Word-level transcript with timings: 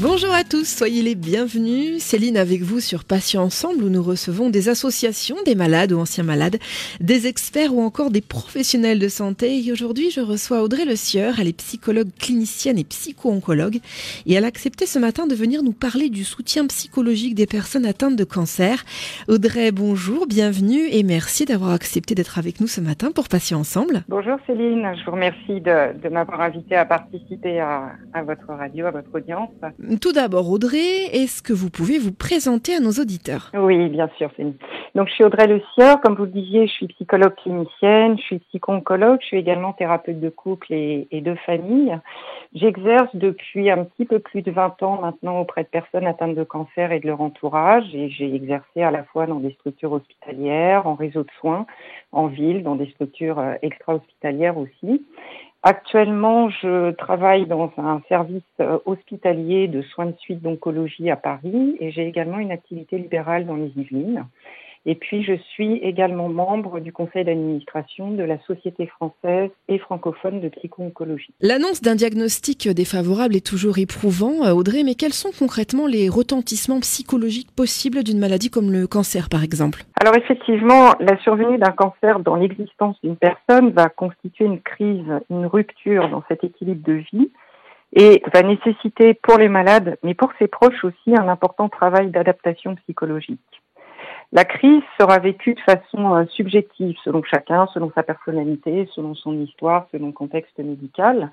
Bonjour 0.00 0.32
à 0.32 0.44
tous, 0.44 0.64
soyez 0.64 1.02
les 1.02 1.16
bienvenus. 1.16 2.00
Céline 2.00 2.36
avec 2.36 2.60
vous 2.60 2.78
sur 2.78 3.02
Patients 3.04 3.42
Ensemble 3.42 3.82
où 3.82 3.88
nous 3.88 4.02
recevons 4.02 4.48
des 4.48 4.68
associations, 4.68 5.34
des 5.44 5.56
malades 5.56 5.90
ou 5.90 5.98
anciens 5.98 6.22
malades, 6.22 6.58
des 7.00 7.26
experts 7.26 7.74
ou 7.74 7.82
encore 7.82 8.12
des 8.12 8.20
professionnels 8.20 9.00
de 9.00 9.08
santé. 9.08 9.58
Et 9.58 9.72
aujourd'hui, 9.72 10.12
je 10.12 10.20
reçois 10.20 10.62
Audrey 10.62 10.84
Le 10.84 10.94
Sieur, 10.94 11.40
elle 11.40 11.48
est 11.48 11.56
psychologue 11.56 12.10
clinicienne 12.16 12.78
et 12.78 12.84
psycho-oncologue 12.84 13.80
et 14.24 14.34
elle 14.34 14.44
a 14.44 14.46
accepté 14.46 14.86
ce 14.86 15.00
matin 15.00 15.26
de 15.26 15.34
venir 15.34 15.64
nous 15.64 15.72
parler 15.72 16.10
du 16.10 16.22
soutien 16.22 16.64
psychologique 16.68 17.34
des 17.34 17.46
personnes 17.46 17.84
atteintes 17.84 18.14
de 18.14 18.22
cancer. 18.22 18.84
Audrey, 19.26 19.72
bonjour, 19.72 20.28
bienvenue 20.28 20.86
et 20.92 21.02
merci 21.02 21.44
d'avoir 21.44 21.72
accepté 21.72 22.14
d'être 22.14 22.38
avec 22.38 22.60
nous 22.60 22.68
ce 22.68 22.80
matin 22.80 23.10
pour 23.12 23.26
Patients 23.26 23.58
Ensemble. 23.58 24.04
Bonjour 24.08 24.38
Céline, 24.46 24.94
je 24.96 25.04
vous 25.04 25.10
remercie 25.10 25.60
de, 25.60 26.08
m'avoir 26.08 26.40
invité 26.40 26.76
à 26.76 26.84
participer 26.84 27.58
à 27.58 28.22
votre 28.24 28.46
radio, 28.46 28.86
à 28.86 28.92
votre 28.92 29.12
audience. 29.12 29.50
Tout 29.96 30.12
d'abord, 30.12 30.50
Audrey, 30.50 31.06
est-ce 31.12 31.42
que 31.42 31.54
vous 31.54 31.70
pouvez 31.70 31.98
vous 31.98 32.12
présenter 32.12 32.74
à 32.74 32.80
nos 32.80 32.90
auditeurs? 32.90 33.50
Oui, 33.54 33.88
bien 33.88 34.10
sûr. 34.18 34.30
Donc, 34.94 35.08
je 35.08 35.14
suis 35.14 35.24
Audrey 35.24 35.46
Le 35.46 35.62
Sieur. 35.74 36.00
Comme 36.02 36.14
vous 36.14 36.24
le 36.24 36.30
disiez, 36.30 36.66
je 36.66 36.72
suis 36.72 36.88
psychologue 36.88 37.34
clinicienne, 37.42 38.18
je 38.18 38.22
suis 38.22 38.38
psycho-oncologue, 38.38 39.18
je 39.22 39.26
suis 39.26 39.38
également 39.38 39.72
thérapeute 39.72 40.20
de 40.20 40.28
couple 40.28 40.74
et, 40.74 41.08
et 41.10 41.22
de 41.22 41.34
famille. 41.46 41.98
J'exerce 42.54 43.14
depuis 43.14 43.70
un 43.70 43.84
petit 43.84 44.04
peu 44.04 44.18
plus 44.18 44.42
de 44.42 44.50
20 44.50 44.82
ans 44.82 45.00
maintenant 45.00 45.40
auprès 45.40 45.62
de 45.62 45.68
personnes 45.68 46.06
atteintes 46.06 46.34
de 46.34 46.44
cancer 46.44 46.92
et 46.92 47.00
de 47.00 47.06
leur 47.06 47.22
entourage. 47.22 47.94
Et 47.94 48.10
j'ai 48.10 48.34
exercé 48.34 48.82
à 48.82 48.90
la 48.90 49.04
fois 49.04 49.26
dans 49.26 49.40
des 49.40 49.52
structures 49.52 49.92
hospitalières, 49.92 50.86
en 50.86 50.96
réseau 50.96 51.22
de 51.22 51.30
soins, 51.40 51.66
en 52.12 52.26
ville, 52.26 52.62
dans 52.62 52.74
des 52.74 52.90
structures 52.90 53.38
euh, 53.38 53.54
extra-hospitalières 53.62 54.58
aussi. 54.58 55.02
Actuellement, 55.64 56.50
je 56.50 56.92
travaille 56.92 57.46
dans 57.46 57.72
un 57.78 58.00
service 58.08 58.42
euh, 58.60 58.78
hospitalier 58.86 59.66
de 59.66 59.82
soins 59.82 60.06
de 60.06 60.16
suite 60.18 60.40
d'oncologie 60.40 61.10
à 61.10 61.16
Paris 61.16 61.76
et 61.80 61.90
j'ai 61.90 62.06
également 62.06 62.38
une 62.38 62.52
activité 62.52 62.96
libérale 62.96 63.44
dans 63.44 63.56
les 63.56 63.72
Yvelines. 63.76 64.24
Et 64.90 64.94
puis, 64.94 65.22
je 65.22 65.34
suis 65.52 65.74
également 65.82 66.30
membre 66.30 66.80
du 66.80 66.94
conseil 66.94 67.22
d'administration 67.22 68.10
de 68.10 68.22
la 68.22 68.38
Société 68.46 68.86
française 68.86 69.50
et 69.68 69.78
francophone 69.78 70.40
de 70.40 70.48
psycho-oncologie. 70.48 71.34
L'annonce 71.42 71.82
d'un 71.82 71.94
diagnostic 71.94 72.66
défavorable 72.70 73.36
est 73.36 73.46
toujours 73.46 73.76
éprouvant, 73.76 74.46
euh, 74.46 74.54
Audrey, 74.54 74.84
mais 74.84 74.94
quels 74.94 75.12
sont 75.12 75.28
concrètement 75.38 75.86
les 75.86 76.08
retentissements 76.08 76.80
psychologiques 76.80 77.54
possibles 77.54 78.02
d'une 78.02 78.18
maladie 78.18 78.48
comme 78.48 78.72
le 78.72 78.86
cancer, 78.86 79.28
par 79.28 79.44
exemple? 79.44 79.82
Alors, 80.00 80.16
effectivement, 80.16 80.94
la 81.00 81.18
survenue 81.18 81.58
d'un 81.58 81.72
cancer 81.72 82.20
dans 82.20 82.36
l'existence 82.36 82.96
d'une 83.04 83.16
personne 83.16 83.72
va 83.72 83.90
constituer 83.90 84.46
une 84.46 84.62
crise, 84.62 85.04
une 85.28 85.44
rupture 85.44 86.08
dans 86.08 86.24
cet 86.28 86.44
équilibre 86.44 86.82
de 86.86 87.02
vie 87.12 87.30
et 87.92 88.22
va 88.32 88.42
nécessiter 88.42 89.12
pour 89.12 89.36
les 89.36 89.48
malades, 89.48 89.98
mais 90.02 90.14
pour 90.14 90.30
ses 90.38 90.48
proches 90.48 90.82
aussi, 90.82 91.14
un 91.14 91.28
important 91.28 91.68
travail 91.68 92.10
d'adaptation 92.10 92.74
psychologique. 92.76 93.57
La 94.30 94.44
crise 94.44 94.82
sera 95.00 95.18
vécue 95.20 95.54
de 95.54 95.60
façon 95.60 96.14
euh, 96.14 96.26
subjective 96.26 96.96
selon 97.02 97.22
chacun, 97.22 97.66
selon 97.72 97.90
sa 97.94 98.02
personnalité, 98.02 98.86
selon 98.94 99.14
son 99.14 99.32
histoire, 99.40 99.86
selon 99.90 100.08
le 100.08 100.12
contexte 100.12 100.58
médical. 100.58 101.30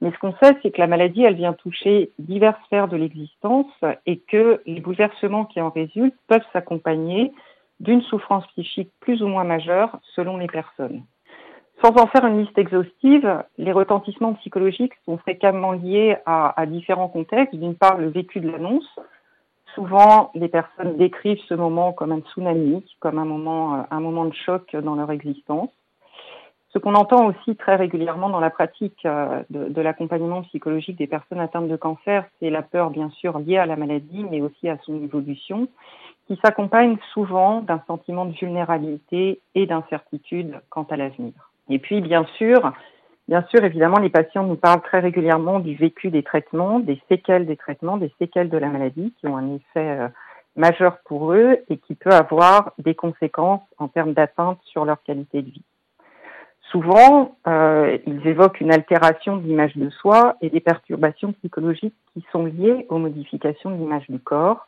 Mais 0.00 0.12
ce 0.12 0.18
qu'on 0.18 0.34
sait, 0.40 0.56
c'est 0.62 0.70
que 0.70 0.80
la 0.80 0.86
maladie, 0.86 1.24
elle 1.24 1.34
vient 1.34 1.54
toucher 1.54 2.12
diverses 2.20 2.62
sphères 2.66 2.86
de 2.86 2.96
l'existence 2.96 3.72
et 4.06 4.18
que 4.18 4.60
les 4.64 4.80
bouleversements 4.80 5.46
qui 5.46 5.60
en 5.60 5.70
résultent 5.70 6.14
peuvent 6.28 6.44
s'accompagner 6.52 7.32
d'une 7.80 8.02
souffrance 8.02 8.46
psychique 8.48 8.92
plus 9.00 9.22
ou 9.22 9.26
moins 9.26 9.44
majeure 9.44 9.98
selon 10.14 10.36
les 10.36 10.46
personnes. 10.46 11.02
Sans 11.82 12.00
en 12.00 12.06
faire 12.06 12.26
une 12.26 12.42
liste 12.42 12.56
exhaustive, 12.56 13.42
les 13.58 13.72
retentissements 13.72 14.34
psychologiques 14.34 14.94
sont 15.04 15.18
fréquemment 15.18 15.72
liés 15.72 16.16
à, 16.26 16.58
à 16.58 16.64
différents 16.64 17.08
contextes. 17.08 17.54
D'une 17.54 17.74
part, 17.74 17.98
le 17.98 18.08
vécu 18.08 18.40
de 18.40 18.48
l'annonce, 18.50 18.88
souvent, 19.76 20.32
les 20.34 20.48
personnes 20.48 20.96
décrivent 20.96 21.40
ce 21.48 21.54
moment 21.54 21.92
comme 21.92 22.10
un 22.10 22.20
tsunami, 22.20 22.84
comme 22.98 23.18
un 23.18 23.24
moment, 23.24 23.76
euh, 23.76 23.82
un 23.92 24.00
moment 24.00 24.24
de 24.24 24.34
choc 24.34 24.74
dans 24.74 24.96
leur 24.96 25.12
existence. 25.12 25.70
Ce 26.70 26.78
qu'on 26.78 26.94
entend 26.94 27.26
aussi 27.26 27.54
très 27.54 27.76
régulièrement 27.76 28.28
dans 28.28 28.40
la 28.40 28.50
pratique 28.50 28.98
euh, 29.06 29.42
de, 29.50 29.68
de 29.68 29.80
l'accompagnement 29.80 30.42
psychologique 30.42 30.98
des 30.98 31.06
personnes 31.06 31.40
atteintes 31.40 31.68
de 31.68 31.76
cancer, 31.76 32.24
c'est 32.40 32.50
la 32.50 32.62
peur 32.62 32.90
bien 32.90 33.10
sûr 33.10 33.38
liée 33.38 33.58
à 33.58 33.66
la 33.66 33.76
maladie, 33.76 34.26
mais 34.30 34.40
aussi 34.40 34.68
à 34.68 34.78
son 34.84 35.00
évolution, 35.02 35.68
qui 36.26 36.36
s'accompagne 36.42 36.96
souvent 37.12 37.60
d'un 37.60 37.82
sentiment 37.86 38.24
de 38.24 38.32
vulnérabilité 38.32 39.40
et 39.54 39.66
d'incertitude 39.66 40.60
quant 40.70 40.86
à 40.90 40.96
l'avenir. 40.96 41.32
Et 41.68 41.78
puis, 41.78 42.00
bien 42.00 42.24
sûr, 42.36 42.72
Bien 43.28 43.44
sûr, 43.50 43.64
évidemment, 43.64 43.98
les 43.98 44.10
patients 44.10 44.44
nous 44.44 44.54
parlent 44.54 44.82
très 44.82 45.00
régulièrement 45.00 45.58
du 45.58 45.74
vécu 45.74 46.10
des 46.10 46.22
traitements, 46.22 46.78
des 46.78 47.00
séquelles 47.08 47.46
des 47.46 47.56
traitements, 47.56 47.96
des 47.96 48.12
séquelles 48.20 48.48
de 48.48 48.58
la 48.58 48.68
maladie 48.68 49.12
qui 49.18 49.26
ont 49.26 49.36
un 49.36 49.56
effet 49.56 50.00
euh, 50.00 50.08
majeur 50.54 50.98
pour 51.04 51.32
eux 51.32 51.58
et 51.68 51.76
qui 51.78 51.96
peut 51.96 52.12
avoir 52.12 52.72
des 52.78 52.94
conséquences 52.94 53.62
en 53.78 53.88
termes 53.88 54.12
d'atteinte 54.12 54.60
sur 54.64 54.84
leur 54.84 55.02
qualité 55.02 55.42
de 55.42 55.50
vie. 55.50 55.64
Souvent, 56.70 57.36
euh, 57.48 57.98
ils 58.06 58.26
évoquent 58.28 58.60
une 58.60 58.72
altération 58.72 59.36
de 59.36 59.42
l'image 59.42 59.76
de 59.76 59.90
soi 59.90 60.36
et 60.40 60.50
des 60.50 60.60
perturbations 60.60 61.32
psychologiques 61.32 61.94
qui 62.12 62.24
sont 62.30 62.44
liées 62.44 62.86
aux 62.90 62.98
modifications 62.98 63.70
de 63.70 63.76
l'image 63.76 64.08
du 64.08 64.20
corps. 64.20 64.66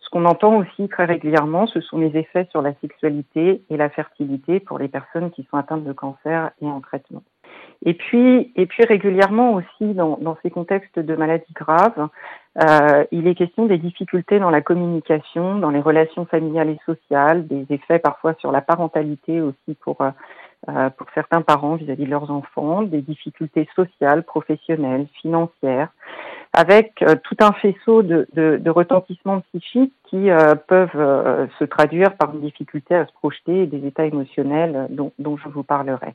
Ce 0.00 0.08
qu'on 0.10 0.24
entend 0.24 0.56
aussi 0.56 0.88
très 0.88 1.04
régulièrement, 1.04 1.66
ce 1.66 1.80
sont 1.80 1.98
les 1.98 2.16
effets 2.16 2.46
sur 2.50 2.62
la 2.62 2.74
sexualité 2.80 3.62
et 3.70 3.76
la 3.76 3.88
fertilité 3.88 4.60
pour 4.60 4.78
les 4.78 4.88
personnes 4.88 5.30
qui 5.30 5.46
sont 5.50 5.56
atteintes 5.56 5.84
de 5.84 5.92
cancer 5.92 6.50
et 6.62 6.66
en 6.66 6.80
traitement. 6.80 7.22
Et 7.84 7.94
puis, 7.94 8.52
et 8.56 8.66
puis 8.66 8.84
régulièrement 8.84 9.54
aussi 9.54 9.94
dans, 9.94 10.18
dans 10.20 10.36
ces 10.42 10.50
contextes 10.50 10.98
de 10.98 11.14
maladies 11.14 11.52
graves, 11.54 12.08
euh, 12.60 13.04
il 13.12 13.28
est 13.28 13.36
question 13.36 13.66
des 13.66 13.78
difficultés 13.78 14.40
dans 14.40 14.50
la 14.50 14.60
communication, 14.60 15.58
dans 15.58 15.70
les 15.70 15.80
relations 15.80 16.26
familiales 16.26 16.70
et 16.70 16.80
sociales, 16.84 17.46
des 17.46 17.66
effets 17.70 18.00
parfois 18.00 18.34
sur 18.40 18.50
la 18.50 18.60
parentalité 18.60 19.40
aussi 19.40 19.76
pour 19.80 20.00
euh, 20.00 20.90
pour 20.90 21.06
certains 21.14 21.40
parents 21.42 21.76
vis-à-vis 21.76 22.04
de 22.04 22.10
leurs 22.10 22.32
enfants, 22.32 22.82
des 22.82 23.00
difficultés 23.00 23.68
sociales, 23.76 24.24
professionnelles, 24.24 25.06
financières, 25.20 25.90
avec 26.52 27.02
euh, 27.02 27.14
tout 27.22 27.36
un 27.40 27.52
faisceau 27.52 28.02
de, 28.02 28.26
de, 28.32 28.56
de 28.56 28.70
retentissements 28.70 29.40
psychiques 29.52 29.94
qui 30.10 30.30
euh, 30.30 30.54
peuvent 30.54 30.90
euh, 30.96 31.46
se 31.58 31.64
traduire 31.64 32.16
par 32.16 32.34
une 32.34 32.40
difficulté 32.40 32.94
à 32.94 33.06
se 33.06 33.12
projeter 33.12 33.62
et 33.62 33.66
des 33.66 33.86
états 33.86 34.06
émotionnels 34.06 34.88
dont, 34.90 35.12
dont 35.18 35.36
je 35.36 35.48
vous 35.48 35.62
parlerai. 35.62 36.14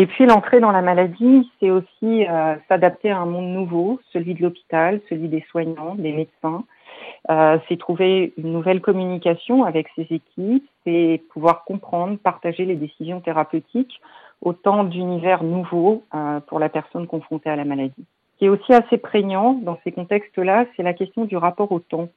Et 0.00 0.06
puis 0.06 0.26
l'entrée 0.26 0.60
dans 0.60 0.70
la 0.70 0.80
maladie, 0.80 1.50
c'est 1.58 1.70
aussi 1.70 2.24
euh, 2.24 2.54
s'adapter 2.68 3.10
à 3.10 3.18
un 3.18 3.26
monde 3.26 3.48
nouveau, 3.48 3.98
celui 4.12 4.34
de 4.34 4.42
l'hôpital, 4.42 5.00
celui 5.08 5.26
des 5.26 5.44
soignants, 5.50 5.96
des 5.96 6.12
médecins. 6.12 6.62
Euh, 7.30 7.58
c'est 7.68 7.80
trouver 7.80 8.32
une 8.38 8.52
nouvelle 8.52 8.80
communication 8.80 9.64
avec 9.64 9.88
ses 9.96 10.06
équipes, 10.10 10.64
c'est 10.84 11.20
pouvoir 11.30 11.64
comprendre, 11.64 12.16
partager 12.16 12.64
les 12.64 12.76
décisions 12.76 13.18
thérapeutiques, 13.18 14.00
autant 14.40 14.84
d'univers 14.84 15.42
nouveaux 15.42 16.04
euh, 16.14 16.38
pour 16.46 16.60
la 16.60 16.68
personne 16.68 17.08
confrontée 17.08 17.50
à 17.50 17.56
la 17.56 17.64
maladie. 17.64 18.06
Ce 18.34 18.38
qui 18.38 18.44
est 18.44 18.50
aussi 18.50 18.72
assez 18.72 18.98
prégnant 18.98 19.54
dans 19.54 19.80
ces 19.82 19.90
contextes-là, 19.90 20.66
c'est 20.76 20.84
la 20.84 20.94
question 20.94 21.24
du 21.24 21.36
rapport 21.36 21.72
au 21.72 21.80
temps. 21.80 22.08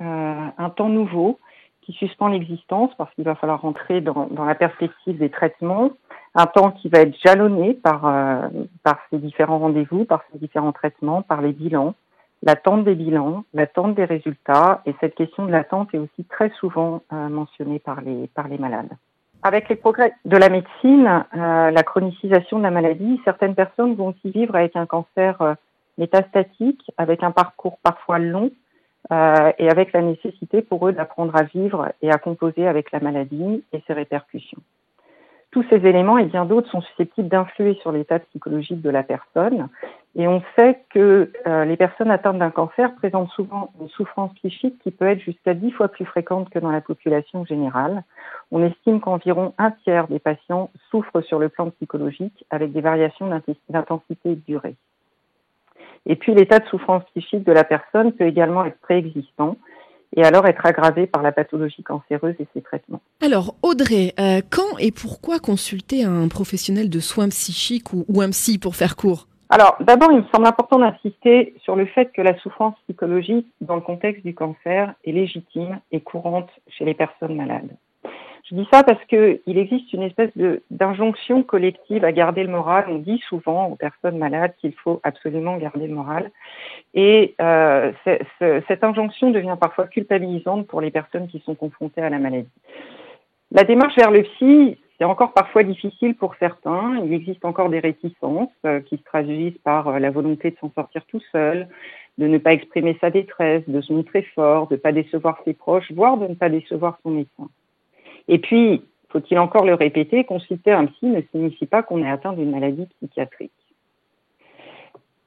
Euh, 0.00 0.46
un 0.56 0.70
temps 0.70 0.88
nouveau 0.88 1.38
qui 1.86 1.92
suspend 1.92 2.28
l'existence 2.28 2.90
parce 2.98 3.14
qu'il 3.14 3.24
va 3.24 3.36
falloir 3.36 3.62
rentrer 3.62 4.00
dans, 4.00 4.28
la 4.44 4.56
perspective 4.56 5.16
des 5.16 5.30
traitements, 5.30 5.92
un 6.34 6.46
temps 6.46 6.72
qui 6.72 6.88
va 6.88 6.98
être 6.98 7.16
jalonné 7.24 7.74
par, 7.74 8.06
euh, 8.06 8.48
ces 9.10 9.18
différents 9.18 9.60
rendez-vous, 9.60 10.04
par 10.04 10.22
ces 10.32 10.38
différents 10.38 10.72
traitements, 10.72 11.22
par 11.22 11.40
les 11.40 11.52
bilans, 11.52 11.94
l'attente 12.42 12.84
des 12.84 12.96
bilans, 12.96 13.44
l'attente 13.54 13.94
des 13.94 14.04
résultats, 14.04 14.82
et 14.84 14.94
cette 15.00 15.14
question 15.14 15.46
de 15.46 15.52
l'attente 15.52 15.94
est 15.94 15.98
aussi 15.98 16.24
très 16.24 16.50
souvent 16.58 17.02
euh, 17.12 17.28
mentionnée 17.28 17.78
par 17.78 18.00
les, 18.00 18.26
par 18.34 18.48
les 18.48 18.58
malades. 18.58 18.90
Avec 19.44 19.68
les 19.68 19.76
progrès 19.76 20.12
de 20.24 20.36
la 20.36 20.48
médecine, 20.48 21.24
euh, 21.36 21.70
la 21.70 21.82
chronicisation 21.84 22.58
de 22.58 22.64
la 22.64 22.72
maladie, 22.72 23.20
certaines 23.24 23.54
personnes 23.54 23.94
vont 23.94 24.08
aussi 24.08 24.30
vivre 24.32 24.56
avec 24.56 24.74
un 24.74 24.86
cancer 24.86 25.56
métastatique, 25.98 26.82
avec 26.98 27.22
un 27.22 27.30
parcours 27.30 27.78
parfois 27.82 28.18
long, 28.18 28.50
euh, 29.12 29.52
et 29.58 29.68
avec 29.68 29.92
la 29.92 30.02
nécessité 30.02 30.62
pour 30.62 30.88
eux 30.88 30.92
d'apprendre 30.92 31.36
à 31.36 31.44
vivre 31.44 31.92
et 32.02 32.10
à 32.10 32.18
composer 32.18 32.66
avec 32.66 32.90
la 32.92 33.00
maladie 33.00 33.62
et 33.72 33.82
ses 33.86 33.92
répercussions. 33.92 34.62
Tous 35.52 35.64
ces 35.70 35.86
éléments 35.86 36.18
et 36.18 36.24
bien 36.24 36.44
d'autres 36.44 36.70
sont 36.70 36.82
susceptibles 36.82 37.28
d'influer 37.28 37.74
sur 37.80 37.92
l'état 37.92 38.18
psychologique 38.18 38.82
de 38.82 38.90
la 38.90 39.02
personne. 39.02 39.68
Et 40.14 40.28
on 40.28 40.42
sait 40.54 40.80
que 40.90 41.30
euh, 41.46 41.64
les 41.64 41.76
personnes 41.76 42.10
atteintes 42.10 42.38
d'un 42.38 42.50
cancer 42.50 42.94
présentent 42.96 43.30
souvent 43.30 43.70
une 43.80 43.88
souffrance 43.88 44.34
psychique 44.34 44.78
qui 44.82 44.90
peut 44.90 45.06
être 45.06 45.20
jusqu'à 45.20 45.54
dix 45.54 45.70
fois 45.70 45.88
plus 45.88 46.04
fréquente 46.04 46.50
que 46.50 46.58
dans 46.58 46.70
la 46.70 46.80
population 46.80 47.44
générale. 47.44 48.02
On 48.50 48.62
estime 48.62 49.00
qu'environ 49.00 49.54
un 49.56 49.70
tiers 49.70 50.08
des 50.08 50.18
patients 50.18 50.70
souffrent 50.90 51.22
sur 51.22 51.38
le 51.38 51.48
plan 51.48 51.70
psychologique 51.70 52.44
avec 52.50 52.72
des 52.72 52.80
variations 52.80 53.30
d'intensité 53.70 54.32
et 54.32 54.36
de 54.36 54.42
durée. 54.46 54.76
Et 56.06 56.16
puis 56.16 56.34
l'état 56.34 56.60
de 56.60 56.66
souffrance 56.66 57.02
psychique 57.14 57.44
de 57.44 57.52
la 57.52 57.64
personne 57.64 58.12
peut 58.12 58.26
également 58.26 58.64
être 58.64 58.78
préexistant 58.80 59.56
et 60.16 60.24
alors 60.24 60.46
être 60.46 60.64
aggravé 60.64 61.06
par 61.06 61.22
la 61.22 61.32
pathologie 61.32 61.82
cancéreuse 61.82 62.34
et 62.38 62.46
ses 62.54 62.62
traitements. 62.62 63.00
Alors 63.20 63.56
Audrey, 63.62 64.14
euh, 64.18 64.40
quand 64.50 64.78
et 64.78 64.92
pourquoi 64.92 65.38
consulter 65.38 66.04
un 66.04 66.28
professionnel 66.28 66.88
de 66.88 67.00
soins 67.00 67.28
psychiques 67.28 67.92
ou, 67.92 68.04
ou 68.08 68.20
un 68.20 68.30
psy 68.30 68.58
pour 68.58 68.76
faire 68.76 68.96
court? 68.96 69.26
Alors, 69.48 69.76
d'abord, 69.80 70.10
il 70.10 70.18
me 70.18 70.24
semble 70.34 70.46
important 70.46 70.78
d'insister 70.80 71.54
sur 71.62 71.76
le 71.76 71.86
fait 71.86 72.10
que 72.12 72.20
la 72.20 72.36
souffrance 72.38 72.74
psychologique, 72.84 73.46
dans 73.60 73.76
le 73.76 73.80
contexte 73.80 74.24
du 74.24 74.34
cancer, 74.34 74.92
est 75.04 75.12
légitime 75.12 75.78
et 75.92 76.00
courante 76.00 76.50
chez 76.68 76.84
les 76.84 76.94
personnes 76.94 77.36
malades. 77.36 77.70
Je 78.48 78.54
dis 78.54 78.68
ça 78.72 78.84
parce 78.84 79.04
qu'il 79.06 79.58
existe 79.58 79.92
une 79.92 80.02
espèce 80.02 80.30
d'injonction 80.70 81.42
collective 81.42 82.04
à 82.04 82.12
garder 82.12 82.44
le 82.44 82.50
moral. 82.50 82.84
On 82.88 82.98
dit 82.98 83.20
souvent 83.28 83.66
aux 83.66 83.74
personnes 83.74 84.18
malades 84.18 84.54
qu'il 84.60 84.72
faut 84.72 85.00
absolument 85.02 85.56
garder 85.56 85.88
le 85.88 85.94
moral. 85.94 86.30
Et 86.94 87.34
euh, 87.40 87.90
cette 88.38 88.84
injonction 88.84 89.32
devient 89.32 89.56
parfois 89.60 89.88
culpabilisante 89.88 90.68
pour 90.68 90.80
les 90.80 90.92
personnes 90.92 91.26
qui 91.26 91.40
sont 91.40 91.56
confrontées 91.56 92.02
à 92.02 92.08
la 92.08 92.20
maladie. 92.20 92.48
La 93.50 93.64
démarche 93.64 93.96
vers 93.96 94.12
le 94.12 94.22
psy, 94.22 94.78
c'est 94.96 95.04
encore 95.04 95.32
parfois 95.32 95.64
difficile 95.64 96.14
pour 96.14 96.36
certains. 96.36 97.00
Il 97.04 97.12
existe 97.12 97.44
encore 97.44 97.68
des 97.68 97.80
réticences 97.80 98.48
euh, 98.64 98.80
qui 98.80 98.96
se 98.96 99.02
traduisent 99.02 99.58
par 99.64 99.88
euh, 99.88 99.98
la 99.98 100.10
volonté 100.10 100.52
de 100.52 100.56
s'en 100.60 100.70
sortir 100.72 101.04
tout 101.06 101.20
seul, 101.32 101.66
de 102.18 102.28
ne 102.28 102.38
pas 102.38 102.52
exprimer 102.52 102.96
sa 103.00 103.10
détresse, 103.10 103.64
de 103.66 103.80
se 103.80 103.92
montrer 103.92 104.22
fort, 104.36 104.68
de 104.68 104.76
ne 104.76 104.80
pas 104.80 104.92
décevoir 104.92 105.40
ses 105.44 105.52
proches, 105.52 105.90
voire 105.90 106.16
de 106.16 106.28
ne 106.28 106.34
pas 106.34 106.48
décevoir 106.48 107.00
son 107.02 107.10
médecin. 107.10 107.48
Et 108.28 108.38
puis, 108.38 108.82
faut-il 109.10 109.38
encore 109.38 109.64
le 109.64 109.74
répéter, 109.74 110.24
consulter 110.24 110.72
un 110.72 110.86
psy 110.86 111.06
ne 111.06 111.20
signifie 111.30 111.66
pas 111.66 111.82
qu'on 111.82 112.02
est 112.04 112.10
atteint 112.10 112.32
d'une 112.32 112.50
maladie 112.50 112.86
psychiatrique. 112.96 113.52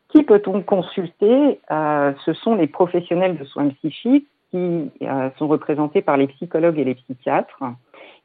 Qui 0.09 0.23
peut-on 0.23 0.61
consulter? 0.61 1.59
Euh, 1.71 2.13
Ce 2.25 2.33
sont 2.33 2.55
les 2.55 2.67
professionnels 2.67 3.37
de 3.37 3.45
soins 3.45 3.69
psychiques 3.69 4.27
qui 4.51 4.91
euh, 5.03 5.29
sont 5.37 5.47
représentés 5.47 6.01
par 6.01 6.17
les 6.17 6.27
psychologues 6.27 6.79
et 6.79 6.83
les 6.83 6.95
psychiatres. 6.95 7.63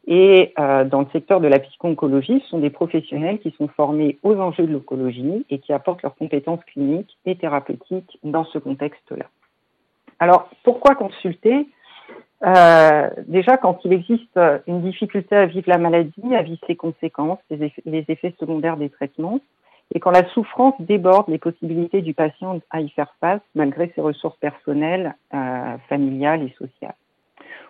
Et 0.06 0.52
euh, 0.58 0.84
dans 0.84 1.00
le 1.00 1.06
secteur 1.12 1.40
de 1.40 1.48
la 1.48 1.58
psycho-oncologie, 1.58 2.40
ce 2.40 2.48
sont 2.48 2.58
des 2.58 2.70
professionnels 2.70 3.38
qui 3.38 3.50
sont 3.52 3.68
formés 3.68 4.18
aux 4.22 4.36
enjeux 4.36 4.66
de 4.66 4.72
l'oncologie 4.72 5.46
et 5.50 5.58
qui 5.58 5.72
apportent 5.72 6.02
leurs 6.02 6.14
compétences 6.14 6.64
cliniques 6.64 7.16
et 7.24 7.36
thérapeutiques 7.36 8.18
dans 8.22 8.44
ce 8.44 8.58
contexte-là. 8.58 9.26
Alors, 10.18 10.48
pourquoi 10.62 10.94
consulter? 10.94 11.66
Euh, 12.46 13.10
déjà, 13.26 13.56
quand 13.56 13.78
il 13.84 13.92
existe 13.92 14.38
une 14.66 14.82
difficulté 14.82 15.36
à 15.36 15.46
vivre 15.46 15.68
la 15.68 15.78
maladie, 15.78 16.34
à 16.34 16.42
vivre 16.42 16.60
ses 16.66 16.76
conséquences, 16.76 17.38
les 17.50 18.04
effets, 18.08 18.34
secondaires 18.38 18.76
des 18.76 18.90
traitements, 18.90 19.40
et 19.94 20.00
quand 20.00 20.10
la 20.10 20.28
souffrance 20.30 20.74
déborde 20.80 21.28
les 21.28 21.38
possibilités 21.38 22.02
du 22.02 22.14
patient 22.14 22.60
à 22.70 22.80
y 22.80 22.88
faire 22.90 23.14
face, 23.20 23.40
malgré 23.54 23.92
ses 23.94 24.00
ressources 24.00 24.36
personnelles, 24.38 25.14
euh, 25.32 25.76
familiales 25.88 26.42
et 26.42 26.54
sociales. 26.58 26.94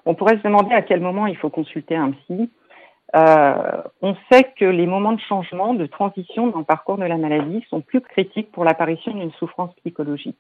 On 0.07 0.15
pourrait 0.15 0.39
se 0.39 0.43
demander 0.43 0.75
à 0.75 0.83
quel 0.83 1.01
moment 1.01 1.27
il 1.27 1.37
faut 1.37 1.51
consulter 1.51 1.97
un 1.97 2.13
psy. 2.13 2.51
Euh, 3.17 3.83
on 4.03 4.17
sait 4.31 4.53
que 4.57 4.65
les 4.65 4.87
moments 4.87 5.13
de 5.13 5.21
changement, 5.21 5.75
de 5.75 5.87
transition 5.87 6.49
dans 6.49 6.59
le 6.59 6.65
parcours 6.65 6.99
de 6.99 7.05
la 7.05 7.17
maladie 7.17 7.65
sont 7.71 7.81
plus 7.81 8.01
critiques 8.01 8.51
pour 8.53 8.65
l'apparition 8.65 9.13
d'une 9.13 9.33
souffrance 9.33 9.75
psychologique. 9.77 10.37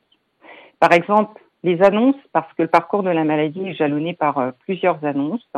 Par 0.80 0.92
exemple, 0.92 1.40
les 1.64 1.82
annonces, 1.82 2.20
parce 2.32 2.52
que 2.52 2.62
le 2.62 2.68
parcours 2.68 3.02
de 3.02 3.10
la 3.10 3.24
maladie 3.24 3.66
est 3.66 3.74
jalonné 3.74 4.12
par 4.12 4.38
euh, 4.38 4.50
plusieurs 4.60 5.02
annonces, 5.04 5.48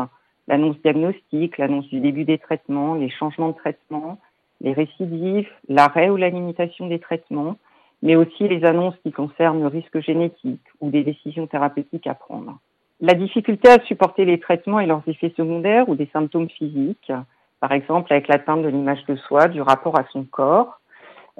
l'annonce 0.48 0.80
diagnostique, 0.82 1.58
l'annonce 1.58 1.88
du 1.88 2.00
début 2.00 2.24
des 2.24 2.38
traitements, 2.38 2.94
les 2.94 3.10
changements 3.10 3.48
de 3.48 3.56
traitement, 3.56 4.18
les 4.60 4.72
récidives, 4.72 5.48
l'arrêt 5.68 6.08
ou 6.08 6.16
la 6.16 6.30
limitation 6.30 6.86
des 6.86 7.00
traitements, 7.00 7.56
mais 8.02 8.14
aussi 8.14 8.46
les 8.46 8.64
annonces 8.64 8.94
qui 9.02 9.10
concernent 9.10 9.60
le 9.60 9.66
risque 9.66 9.98
génétique 10.00 10.64
ou 10.80 10.90
des 10.90 11.02
décisions 11.02 11.48
thérapeutiques 11.48 12.06
à 12.06 12.14
prendre. 12.14 12.56
La 13.00 13.14
difficulté 13.14 13.68
à 13.68 13.80
supporter 13.80 14.24
les 14.24 14.38
traitements 14.38 14.80
et 14.80 14.86
leurs 14.86 15.02
effets 15.08 15.34
secondaires 15.36 15.88
ou 15.88 15.96
des 15.96 16.08
symptômes 16.12 16.48
physiques, 16.48 17.12
par 17.58 17.72
exemple 17.72 18.12
avec 18.12 18.28
l'atteinte 18.28 18.62
de 18.62 18.68
l'image 18.68 19.04
de 19.06 19.16
soi, 19.16 19.48
du 19.48 19.60
rapport 19.60 19.98
à 19.98 20.04
son 20.12 20.22
corps, 20.22 20.80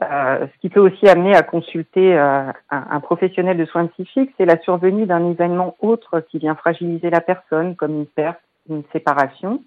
euh, 0.02 0.46
ce 0.46 0.60
qui 0.60 0.68
peut 0.68 0.80
aussi 0.80 1.08
amener 1.08 1.34
à 1.34 1.42
consulter 1.42 2.18
euh, 2.18 2.52
un, 2.70 3.00
professionnel 3.00 3.56
de 3.56 3.64
soins 3.64 3.86
psychiques, 3.86 4.30
c'est 4.36 4.44
la 4.44 4.60
survenue 4.60 5.06
d'un 5.06 5.30
événement 5.30 5.74
autre 5.80 6.20
qui 6.20 6.38
vient 6.38 6.54
fragiliser 6.54 7.08
la 7.08 7.22
personne, 7.22 7.76
comme 7.76 7.94
une 7.94 8.06
perte, 8.06 8.40
une 8.68 8.82
séparation. 8.92 9.62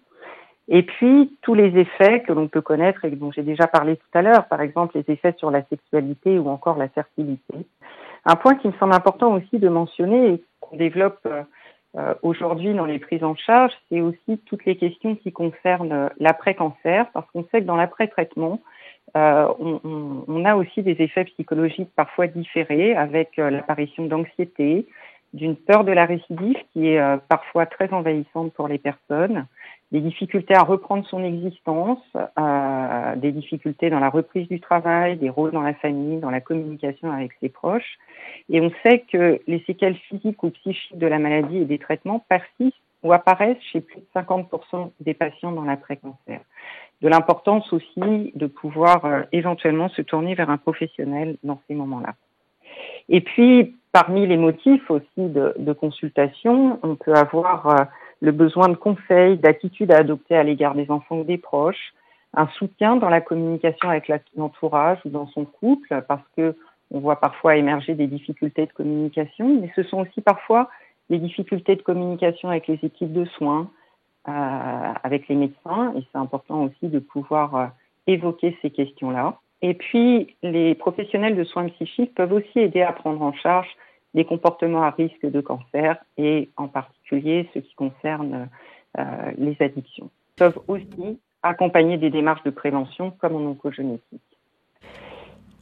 Et 0.68 0.84
puis, 0.84 1.36
tous 1.42 1.56
les 1.56 1.76
effets 1.80 2.22
que 2.22 2.32
l'on 2.32 2.48
peut 2.48 2.62
connaître 2.62 3.06
et 3.06 3.10
dont 3.10 3.32
j'ai 3.32 3.42
déjà 3.42 3.66
parlé 3.66 3.96
tout 3.96 4.18
à 4.18 4.22
l'heure, 4.22 4.48
par 4.48 4.62
exemple 4.62 4.96
les 5.00 5.12
effets 5.12 5.34
sur 5.38 5.50
la 5.50 5.64
sexualité 5.64 6.38
ou 6.38 6.48
encore 6.48 6.78
la 6.78 6.90
fertilité. 6.90 7.66
Un 8.26 8.36
point 8.36 8.54
qui 8.54 8.68
me 8.68 8.74
semble 8.74 8.94
important 8.94 9.34
aussi 9.34 9.58
de 9.58 9.68
mentionner 9.68 10.34
et 10.34 10.44
qu'on 10.60 10.78
développe 10.78 11.28
euh, 11.98 12.14
aujourd'hui 12.22 12.76
dans 12.76 12.86
les 12.86 13.00
prises 13.00 13.24
en 13.24 13.34
charge, 13.36 13.74
c'est 13.90 14.02
aussi 14.02 14.38
toutes 14.46 14.66
les 14.66 14.78
questions 14.78 15.16
qui 15.16 15.32
concernent 15.32 16.12
l'après-cancer, 16.20 17.08
parce 17.14 17.26
qu'on 17.32 17.46
sait 17.46 17.62
que 17.62 17.66
dans 17.66 17.78
l'après-traitement, 17.78 18.60
euh, 19.16 19.48
on, 19.60 20.24
on, 20.28 20.46
a 20.46 20.56
aussi 20.56 20.84
des 20.84 20.96
effets 21.00 21.26
psychologiques 21.26 21.90
parfois 21.96 22.28
différés 22.28 22.96
avec 22.96 23.40
euh, 23.40 23.50
l'apparition 23.50 24.06
d'anxiété, 24.06 24.86
d'une 25.34 25.56
peur 25.56 25.84
de 25.84 25.92
la 25.92 26.06
récidive 26.06 26.58
qui 26.74 26.88
est 26.88 27.00
euh, 27.00 27.18
parfois 27.28 27.66
très 27.66 27.92
envahissante 27.94 28.54
pour 28.54 28.68
les 28.68 28.78
personnes, 28.78 29.46
des 29.92 30.02
difficultés 30.02 30.56
à 30.56 30.64
reprendre 30.64 31.06
son 31.08 31.24
existence, 31.24 32.02
euh, 32.16 33.16
des 33.16 33.32
difficultés 33.32 33.90
dans 33.90 34.00
la 34.00 34.10
reprise 34.10 34.48
du 34.48 34.60
travail, 34.60 35.18
des 35.18 35.30
rôles 35.30 35.52
dans 35.52 35.62
la 35.62 35.74
famille, 35.74 36.20
dans 36.20 36.30
la 36.30 36.42
communication 36.42 37.12
avec 37.12 37.32
ses 37.40 37.50
proches. 37.50 37.98
Et 38.50 38.62
on 38.62 38.72
sait 38.84 39.06
que 39.12 39.40
les 39.48 39.64
séquelles 39.66 39.96
physiques 39.96 40.42
ou 40.44 40.50
psychiques 40.52 40.98
de 40.98 41.08
la 41.08 41.20
maladie 41.20 41.58
et 41.58 41.66
des 41.66 41.80
traitements 41.80 42.24
persistent 42.28 42.78
ou 43.02 43.14
apparaissent 43.14 43.62
chez 43.72 43.82
plus 43.82 44.00
de 44.00 44.06
50% 44.14 44.92
des 45.00 45.14
patients 45.14 45.52
dans 45.52 45.64
l'après-cancer 45.64 46.42
de 47.02 47.08
l'importance 47.08 47.72
aussi 47.72 48.32
de 48.36 48.48
pouvoir 48.48 49.06
euh, 49.06 49.22
éventuellement 49.32 49.90
se 49.90 50.02
tourner 50.02 50.36
vers 50.36 50.50
un 50.50 50.58
professionnel 50.58 51.38
dans 51.44 51.62
ces 51.68 51.76
moments-là. 51.76 52.16
Et 53.08 53.22
puis, 53.22 53.76
parmi 53.92 54.28
les 54.28 54.38
motifs 54.38 54.90
aussi 54.92 55.06
de, 55.18 55.74
consultation, 55.74 56.80
on 56.84 56.96
peut 56.96 57.14
avoir 57.14 57.68
euh, 57.68 57.84
le 58.22 58.32
besoin 58.32 58.68
de 58.68 58.76
conseils, 58.76 59.38
d'attitudes 59.38 59.92
à 59.92 59.98
adopter 59.98 60.36
à 60.36 60.44
l'égard 60.44 60.76
des 60.76 60.92
enfants 60.92 61.20
ou 61.20 61.24
des 61.24 61.38
proches, 61.38 61.94
un 62.36 62.48
soutien 62.50 62.98
dans 62.98 63.10
la 63.10 63.22
communication 63.22 63.90
avec 63.90 64.12
l'entourage 64.36 65.00
ou 65.06 65.10
dans 65.10 65.28
son 65.28 65.46
couple, 65.46 66.04
parce 66.08 66.24
que 66.38 66.56
on 66.92 67.00
voit 67.00 67.20
parfois 67.20 67.56
émerger 67.56 67.94
des 67.94 68.08
difficultés 68.08 68.66
de 68.66 68.74
communication, 68.74 69.60
mais 69.62 69.72
ce 69.76 69.84
sont 69.84 70.00
aussi 70.00 70.22
parfois 70.22 70.70
des 71.10 71.20
difficultés 71.20 71.76
de 71.76 71.82
communication 71.82 72.50
avec 72.50 72.68
les 72.68 72.80
équipes 72.84 73.14
de 73.14 73.26
soins, 73.26 73.70
avec 74.30 75.28
les 75.28 75.36
médecins 75.36 75.94
et 75.96 76.04
c'est 76.12 76.18
important 76.18 76.64
aussi 76.64 76.88
de 76.88 77.00
pouvoir 77.00 77.56
euh, 77.56 77.66
évoquer 78.08 78.58
ces 78.62 78.70
questions-là. 78.70 79.40
Et 79.62 79.74
puis, 79.74 80.36
les 80.42 80.76
professionnels 80.76 81.36
de 81.36 81.44
soins 81.44 81.68
psychiques 81.70 82.16
peuvent 82.16 82.34
aussi 82.34 82.60
aider 82.60 82.82
à 82.82 82.94
prendre 82.94 83.22
en 83.22 83.34
charge 83.34 83.68
les 84.14 84.26
comportements 84.26 84.84
à 84.84 84.90
risque 84.92 85.26
de 85.26 85.42
cancer 85.42 85.98
et 86.18 86.50
en 86.58 86.68
particulier 86.68 87.48
ce 87.54 87.60
qui 87.60 87.76
concerne 87.76 88.50
euh, 88.98 89.04
les 89.38 89.56
addictions. 89.60 90.10
Ils 90.36 90.40
peuvent 90.40 90.60
aussi 90.68 91.20
accompagner 91.44 91.98
des 91.98 92.10
démarches 92.10 92.44
de 92.44 92.50
prévention 92.50 93.12
comme 93.12 93.36
en 93.36 93.50
oncogénétique. 93.50 94.22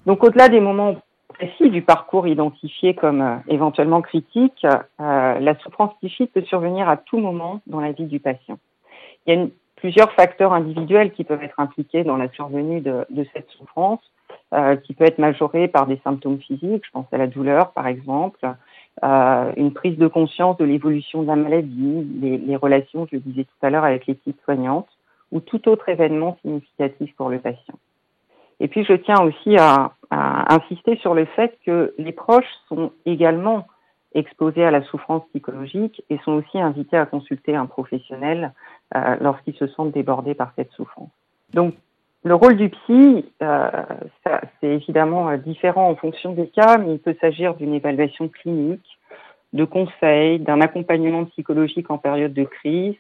Donc 0.06 0.24
au-delà 0.24 0.48
des 0.48 0.62
moments 0.62 0.96
précis 1.38 1.70
du 1.70 1.82
parcours 1.82 2.28
identifié 2.28 2.96
comme 2.96 3.22
euh, 3.22 3.36
éventuellement 3.48 4.02
critique, 4.02 4.66
euh, 4.66 5.40
la 5.40 5.56
souffrance 5.60 5.94
psychique 5.98 6.34
peut 6.34 6.42
survenir 6.42 6.90
à 6.90 6.98
tout 6.98 7.20
moment 7.20 7.62
dans 7.68 7.80
la 7.80 7.92
vie 7.92 8.06
du 8.06 8.20
patient. 8.20 8.58
Il 9.26 9.34
y 9.34 9.38
a 9.38 9.48
plusieurs 9.76 10.12
facteurs 10.14 10.54
individuels 10.54 11.12
qui 11.12 11.24
peuvent 11.24 11.44
être 11.44 11.60
impliqués 11.60 12.04
dans 12.04 12.18
la 12.18 12.30
survenue 12.30 12.82
de, 12.82 13.06
cette 13.34 13.50
souffrance, 13.52 14.00
euh, 14.54 14.76
qui 14.78 14.94
peut 14.94 15.06
être 15.06 15.20
majorée 15.20 15.68
par 15.68 15.86
des 15.86 16.00
symptômes 16.04 16.40
physiques, 16.40 16.86
je 16.86 16.92
pense 16.92 17.06
à 17.12 17.18
la 17.18 17.28
douleur 17.28 17.72
par 17.74 17.88
exemple, 17.88 18.40
une 19.04 19.74
prise 19.74 19.96
de 20.00 20.08
conscience 20.08 20.58
de 20.58 20.66
l'évolution 20.66 21.22
de 21.22 21.28
la 21.28 21.36
maladie, 21.36 22.08
les, 22.20 22.40
les 22.40 22.56
relations, 22.56 23.06
je 23.12 23.18
le 23.18 23.22
disais 23.22 23.44
tout 23.44 23.66
à 23.66 23.70
l'heure, 23.70 23.84
avec 23.84 24.08
l'équipe 24.08 24.40
soignante, 24.44 24.88
ou 25.32 25.40
tout 25.40 25.70
autre 25.70 25.88
événement 25.90 26.38
significatif 26.42 27.14
pour 27.16 27.30
le 27.30 27.38
patient. 27.38 27.76
Et 28.60 28.68
puis 28.68 28.84
je 28.84 28.94
tiens 28.94 29.22
aussi 29.22 29.58
à, 29.58 29.94
insister 30.10 30.96
sur 30.98 31.14
le 31.14 31.26
fait 31.26 31.58
que 31.66 31.94
les 31.98 32.14
proches 32.14 32.50
sont 32.70 32.92
également 33.06 33.68
exposés 34.14 34.64
à 34.64 34.72
la 34.72 34.82
souffrance 34.84 35.24
psychologique 35.30 36.02
et 36.10 36.18
sont 36.20 36.32
aussi 36.32 36.60
invités 36.60 36.96
à 36.96 37.06
consulter 37.06 37.56
un 37.56 37.66
professionnel 37.66 38.54
euh, 38.96 39.18
lorsqu'ils 39.20 39.56
se 39.56 39.68
sentent 39.68 39.92
débordés 39.92 40.34
par 40.34 40.54
cette 40.56 40.72
souffrance. 40.72 41.12
Donc 41.54 41.76
le 42.24 42.36
rôle 42.36 42.56
du 42.56 42.70
psy, 42.70 43.26
euh, 43.42 43.70
c'est 44.60 44.68
évidemment 44.68 45.30
euh, 45.30 45.38
différent 45.38 45.90
en 45.90 45.96
fonction 45.96 46.34
des 46.34 46.48
cas, 46.48 46.78
mais 46.78 46.94
il 46.94 47.00
peut 47.00 47.16
s'agir 47.22 47.56
d'une 47.56 47.74
évaluation 47.74 48.28
clinique, 48.28 48.98
de 49.54 49.66
conseils, 49.66 50.40
d'un 50.40 50.62
accompagnement 50.62 51.26
psychologique 51.26 51.90
en 51.90 51.98
période 51.98 52.34
de 52.34 52.44
crise, 52.44 52.96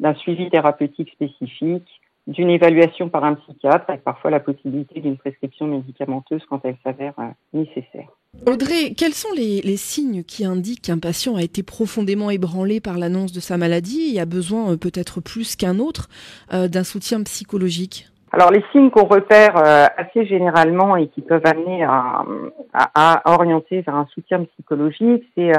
d'un 0.00 0.14
suivi 0.14 0.48
thérapeutique 0.50 1.10
spécifique, 1.12 2.01
d'une 2.26 2.50
évaluation 2.50 3.08
par 3.08 3.24
un 3.24 3.34
psychiatre 3.34 3.84
avec 3.88 4.04
parfois 4.04 4.30
la 4.30 4.40
possibilité 4.40 5.00
d'une 5.00 5.16
prescription 5.16 5.66
médicamenteuse 5.66 6.42
quand 6.48 6.60
elle 6.64 6.76
s'avère 6.84 7.14
euh, 7.18 7.24
nécessaire. 7.52 8.08
Audrey, 8.46 8.94
quels 8.96 9.12
sont 9.12 9.32
les, 9.36 9.76
signes 9.76 10.22
qui 10.22 10.44
indiquent 10.44 10.82
qu'un 10.82 10.98
patient 10.98 11.36
a 11.36 11.42
été 11.42 11.62
profondément 11.62 12.30
ébranlé 12.30 12.80
par 12.80 12.96
l'annonce 12.96 13.32
de 13.32 13.40
sa 13.40 13.58
maladie 13.58 14.14
et 14.14 14.20
a 14.20 14.26
besoin 14.26 14.72
euh, 14.72 14.76
peut-être 14.76 15.20
plus 15.20 15.56
qu'un 15.56 15.78
autre 15.78 16.08
euh, 16.52 16.68
d'un 16.68 16.84
soutien 16.84 17.22
psychologique? 17.24 18.08
Alors 18.30 18.50
les 18.50 18.64
signes 18.72 18.88
qu'on 18.88 19.04
repère 19.04 19.58
assez 19.58 20.24
généralement 20.24 20.96
et 20.96 21.08
qui 21.08 21.20
peuvent 21.20 21.44
amener 21.44 21.84
à, 21.84 22.24
à, 22.72 23.34
orienter 23.34 23.82
vers 23.82 23.94
un 23.94 24.06
soutien 24.14 24.42
psychologique, 24.44 25.22
c'est 25.34 25.52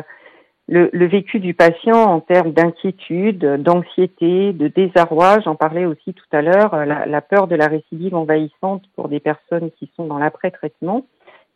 le, 0.67 1.05
vécu 1.05 1.39
du 1.39 1.53
patient 1.53 2.01
en 2.01 2.19
termes 2.19 2.51
d'inquiétude, 2.51 3.61
d'anxiété, 3.61 4.53
de 4.53 4.67
désarroi. 4.67 5.39
J'en 5.41 5.55
parlais 5.55 5.85
aussi 5.85 6.13
tout 6.13 6.25
à 6.31 6.41
l'heure, 6.41 6.73
euh, 6.73 6.85
la, 6.85 7.21
peur 7.21 7.47
de 7.47 7.55
la 7.55 7.67
récidive 7.67 8.15
envahissante 8.15 8.83
pour 8.95 9.09
des 9.09 9.19
personnes 9.19 9.71
qui 9.77 9.91
sont 9.95 10.05
dans 10.05 10.17
l'après-traitement 10.17 11.05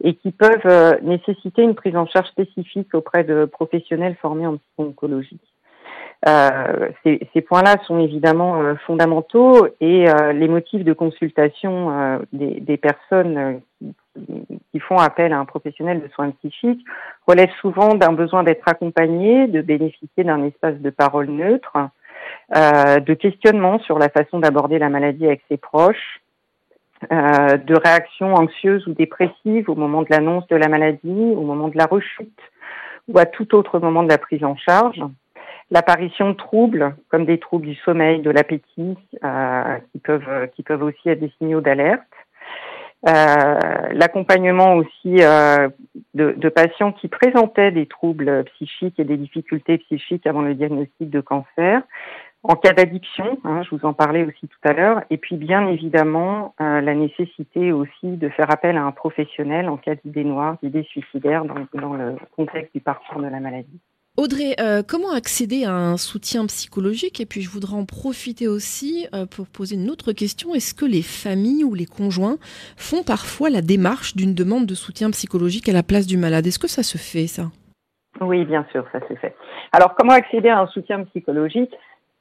et 0.04 0.14
qui 0.16 0.32
peuvent 0.32 0.60
euh, 0.66 0.98
nécessiter 1.02 1.64
une 1.64 1.76
prise 1.76 1.96
en 1.96 2.06
charge 2.06 2.28
spécifique 2.28 2.94
auprès 2.94 3.24
de 3.24 3.46
professionnels 3.46 4.18
formés 4.22 4.46
en 4.46 4.58
psycho-oncologie. 4.58 5.40
Euh, 6.28 6.90
ces, 7.04 7.42
points-là 7.42 7.78
sont 7.86 8.00
évidemment 8.00 8.76
fondamentaux 8.88 9.68
et 9.80 10.08
les 10.34 10.48
motifs 10.48 10.84
de 10.84 10.94
consultation 10.94 12.20
des, 12.34 12.60
des, 12.60 12.78
personnes 12.78 13.62
qui, 14.72 14.80
font 14.80 14.98
appel 14.98 15.34
à 15.34 15.40
un 15.40 15.46
professionnel 15.46 16.02
de 16.02 16.08
soins 16.10 16.32
psychiques 16.32 16.86
relèvent 17.28 17.54
souvent 17.62 17.96
d'un 17.96 18.14
besoin 18.14 18.44
d'être 18.44 18.68
accompagné, 18.68 19.48
de 19.48 19.62
bénéficier 19.62 20.24
d'un 20.24 20.44
espace 20.44 20.76
de 20.76 20.90
parole 20.90 21.28
neutre, 21.28 21.76
euh, 22.56 23.00
de 23.00 23.14
questionnement 23.14 23.80
sur 23.80 24.00
la 24.00 24.10
façon 24.10 24.40
d'aborder 24.40 24.80
la 24.80 24.90
maladie 24.90 25.26
avec 25.26 25.42
ses 25.50 25.58
proches, 25.58 26.22
euh, 27.12 27.58
de 27.58 27.76
réactions 27.76 28.34
anxieuses 28.34 28.88
ou 28.88 28.94
dépressives 28.94 29.70
au 29.70 29.76
moment 29.76 30.02
de 30.02 30.08
l'annonce 30.10 30.48
de 30.48 30.56
la 30.56 30.68
maladie, 30.68 31.34
au 31.36 31.42
moment 31.42 31.68
de 31.68 31.78
la 31.78 31.86
rechute 31.86 32.40
ou 33.08 33.20
à 33.20 33.26
tout 33.26 33.56
autre 33.56 33.80
moment 33.80 34.04
de 34.04 34.10
la 34.10 34.18
prise 34.18 34.44
en 34.44 34.56
charge. 34.56 35.02
L'apparition 35.70 36.30
de 36.30 36.36
troubles 36.36 36.96
comme 37.10 37.26
des 37.26 37.40
troubles 37.40 37.68
du 37.68 37.76
sommeil, 37.76 38.22
de 38.22 38.32
l'appétit, 38.32 38.98
euh, 39.24 39.78
qui 40.56 40.64
peuvent 40.64 40.84
aussi 40.84 41.10
être 41.10 41.20
des 41.20 41.32
signaux 41.38 41.62
d'alerte. 41.62 42.02
Euh, 43.06 43.60
l'accompagnement 43.92 44.74
aussi 44.74 45.22
euh, 45.22 45.70
de, 46.16 46.32
de, 46.32 46.50
patients 46.50 46.92
qui 46.92 47.08
présentaient 47.08 47.72
des 47.72 47.86
troubles 47.86 48.44
psychiques 48.56 49.00
et 49.00 49.04
des 49.04 49.18
difficultés 49.18 49.78
psychiques 49.78 50.26
avant 50.26 50.42
le 50.42 50.56
diagnostic 50.56 51.10
de 51.10 51.22
cancer. 51.22 51.84
En 52.42 52.56
cas 52.56 52.74
d'addiction, 52.74 53.38
hein, 53.44 53.62
je 53.64 53.76
vous 53.76 53.86
en 53.86 53.94
parlais 53.94 54.24
aussi 54.24 54.48
tout 54.48 54.60
à 54.64 54.74
l'heure, 54.74 55.04
et 55.10 55.18
puis 55.18 55.36
bien 55.36 55.68
évidemment 55.68 56.56
euh, 56.60 56.82
la 56.82 56.96
nécessité 56.96 57.72
aussi 57.72 58.18
de 58.18 58.30
faire 58.30 58.50
appel 58.52 58.78
à 58.78 58.84
un 58.84 58.92
professionnel 58.92 59.70
en 59.70 59.78
cas 59.78 59.96
d'idées 59.96 60.24
noires, 60.24 60.58
d'idées 60.64 60.84
suicidaires 60.84 61.46
dans, 61.46 61.68
dans 61.80 61.94
le 61.94 62.16
contexte 62.36 62.74
du 62.74 62.82
parcours 62.82 63.22
de 63.22 63.28
la 63.28 63.40
maladie. 63.40 63.80
Audrey, 64.20 64.56
euh, 64.60 64.82
comment 64.82 65.12
accéder 65.12 65.64
à 65.66 65.74
un 65.74 65.96
soutien 65.96 66.48
psychologique? 66.48 67.22
Et 67.22 67.28
puis 67.28 67.42
je 67.42 67.52
voudrais 67.52 67.76
en 67.76 67.86
profiter 67.86 68.48
aussi 68.48 69.06
euh, 69.14 69.28
pour 69.28 69.46
poser 69.46 69.76
une 69.76 69.92
autre 69.92 70.12
question. 70.12 70.56
Est-ce 70.56 70.74
que 70.74 70.86
les 70.86 71.04
familles 71.04 71.64
ou 71.64 71.76
les 71.76 71.86
conjoints 71.86 72.38
font 72.78 73.04
parfois 73.04 73.52
la 73.52 73.62
démarche 73.62 74.16
d'une 74.16 74.34
demande 74.34 74.66
de 74.66 74.74
soutien 74.74 75.12
psychologique 75.12 75.70
à 75.70 75.72
la 75.72 75.84
place 75.84 76.08
du 76.08 76.18
malade? 76.18 76.48
Est-ce 76.48 76.58
que 76.58 76.68
ça 76.68 76.82
se 76.82 76.98
fait 76.98 77.28
ça? 77.28 77.52
Oui, 78.20 78.44
bien 78.46 78.66
sûr, 78.72 78.86
ça 78.92 79.08
se 79.08 79.14
fait. 79.14 79.36
Alors 79.72 79.94
comment 79.94 80.14
accéder 80.14 80.50
à 80.50 80.62
un 80.62 80.68
soutien 80.68 81.04
psychologique? 81.04 81.76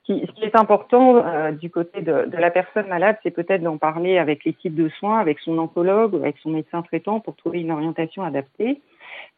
Ce 0.06 0.12
qui 0.12 0.44
est 0.44 0.54
important 0.54 1.16
euh, 1.16 1.50
du 1.50 1.70
côté 1.70 2.02
de, 2.02 2.26
de, 2.26 2.36
la 2.36 2.50
personne 2.50 2.88
malade, 2.88 3.16
c'est 3.22 3.32
peut-être 3.32 3.62
d'en 3.62 3.78
parler 3.78 4.18
avec 4.18 4.44
l'équipe 4.44 4.74
de 4.74 4.90
soins, 5.00 5.18
avec 5.18 5.40
son 5.40 5.56
oncologue, 5.58 6.14
avec 6.14 6.36
son 6.42 6.50
médecin 6.50 6.82
traitant 6.82 7.20
pour 7.20 7.36
trouver 7.36 7.60
une 7.60 7.72
orientation 7.72 8.22
adaptée. 8.22 8.82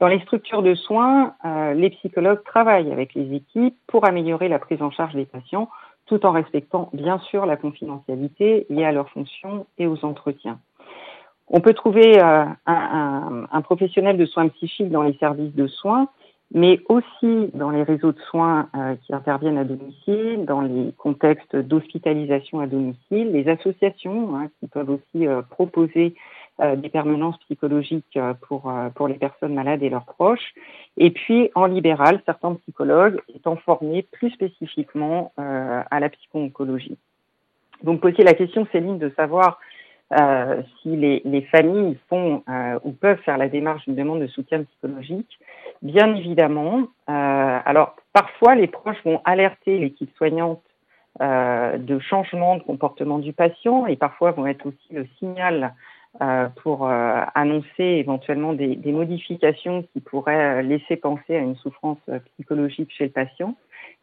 Dans 0.00 0.07
les 0.07 0.21
structures 0.21 0.62
de 0.62 0.75
soins, 0.75 1.35
euh, 1.45 1.75
les 1.75 1.90
psychologues 1.90 2.42
travaillent 2.45 2.92
avec 2.92 3.14
les 3.14 3.35
équipes 3.35 3.76
pour 3.87 4.07
améliorer 4.07 4.49
la 4.49 4.59
prise 4.59 4.80
en 4.83 4.90
charge 4.90 5.14
des 5.14 5.25
patients, 5.25 5.68
tout 6.07 6.25
en 6.25 6.30
respectant 6.30 6.88
bien 6.92 7.18
sûr 7.18 7.47
la 7.47 7.57
confidentialité 7.57 8.66
liée 8.71 8.85
à 8.85 8.92
leurs 8.92 9.11
fonctions 9.11 9.66
et 9.78 9.87
aux 9.87 10.04
entretiens. 10.04 10.59
On 11.49 11.61
peut 11.61 11.75
trouver 11.75 12.21
euh, 12.21 12.45
un, 12.66 13.47
un, 13.50 13.62
professionnel 13.62 14.16
de 14.18 14.26
soins 14.26 14.49
psychiques 14.49 14.90
dans 14.90 15.02
les 15.02 15.14
services 15.14 15.54
de 15.54 15.66
soins, 15.66 16.09
mais 16.52 16.80
aussi 16.88 17.50
dans 17.54 17.71
les 17.71 17.83
réseaux 17.83 18.12
de 18.12 18.21
soins 18.30 18.68
euh, 18.76 18.95
qui 19.04 19.14
interviennent 19.14 19.59
à 19.59 19.64
domicile, 19.64 20.45
dans 20.45 20.61
les 20.61 20.92
contextes 20.97 21.57
d'hospitalisation 21.57 22.61
à 22.61 22.66
domicile, 22.66 23.33
les 23.33 23.49
associations 23.49 24.37
hein, 24.37 24.49
qui 24.61 24.68
peuvent 24.68 24.90
aussi 24.90 25.26
proposer 25.50 26.14
euh, 26.14 26.21
des 26.77 26.88
permanences 26.88 27.38
psychologiques 27.38 28.17
euh, 28.17 28.35
pour, 28.49 28.69
euh, 28.69 28.88
pour 28.91 29.09
les 29.09 29.15
personnes 29.15 29.55
malades 29.55 29.83
et 29.83 29.88
leurs 29.88 30.05
proches. 30.05 30.55
Et 30.97 31.11
puis, 31.11 31.50
en 31.55 31.67
libéral, 31.67 32.21
certains 32.27 32.55
psychologues 32.55 33.21
étant 33.35 33.57
formés 33.57 34.03
plus 34.03 34.31
spécifiquement 34.31 35.33
à 35.37 36.00
la 36.00 36.09
psycho-oncologie. 36.09 36.99
Donc, 37.85 38.00
poser 38.00 38.25
la 38.25 38.35
question, 38.35 38.67
Céline, 38.73 38.99
de 38.99 39.11
savoir 39.11 39.61
euh, 40.19 40.62
si 40.81 40.97
les, 40.97 41.21
les, 41.25 41.43
familles 41.43 41.99
font 42.09 42.43
euh, 42.49 42.79
ou 42.83 42.93
peuvent 42.93 43.21
faire 43.25 43.37
la 43.37 43.49
démarche 43.49 43.85
d'une 43.85 43.95
demande 43.95 44.21
de 44.21 44.27
soutien 44.27 44.65
psychologique, 44.65 45.38
bien 45.83 46.15
évidemment. 46.17 46.88
Euh, 47.11 47.59
alors, 47.65 47.95
parfois, 48.12 48.55
les 48.55 48.69
proches 48.69 49.03
vont 49.05 49.21
alerter 49.25 49.79
l'équipe 49.79 50.11
soignante 50.17 50.62
de 51.21 51.99
changement 51.99 52.59
de 52.59 52.62
comportement 52.62 53.19
du 53.19 53.33
patient 53.33 53.87
et 53.87 53.97
parfois 53.97 54.31
vont 54.31 54.47
être 54.47 54.67
aussi 54.67 54.93
le 54.93 55.05
signal 55.19 55.65
euh, 55.65 55.69
pour 56.62 56.88
euh, 56.88 57.21
annoncer 57.35 57.85
éventuellement 57.85 58.53
des, 58.53 58.77
des, 58.77 58.93
modifications 58.93 59.85
qui 59.93 60.00
pourraient 60.00 60.59
euh, 60.59 60.62
laisser 60.62 60.97
penser 60.97 61.37
à 61.37 61.41
une 61.41 61.57
souffrance 61.57 61.99
psychologique 62.33 62.91
chez 62.93 63.05
le 63.05 63.11
patient. 63.11 63.55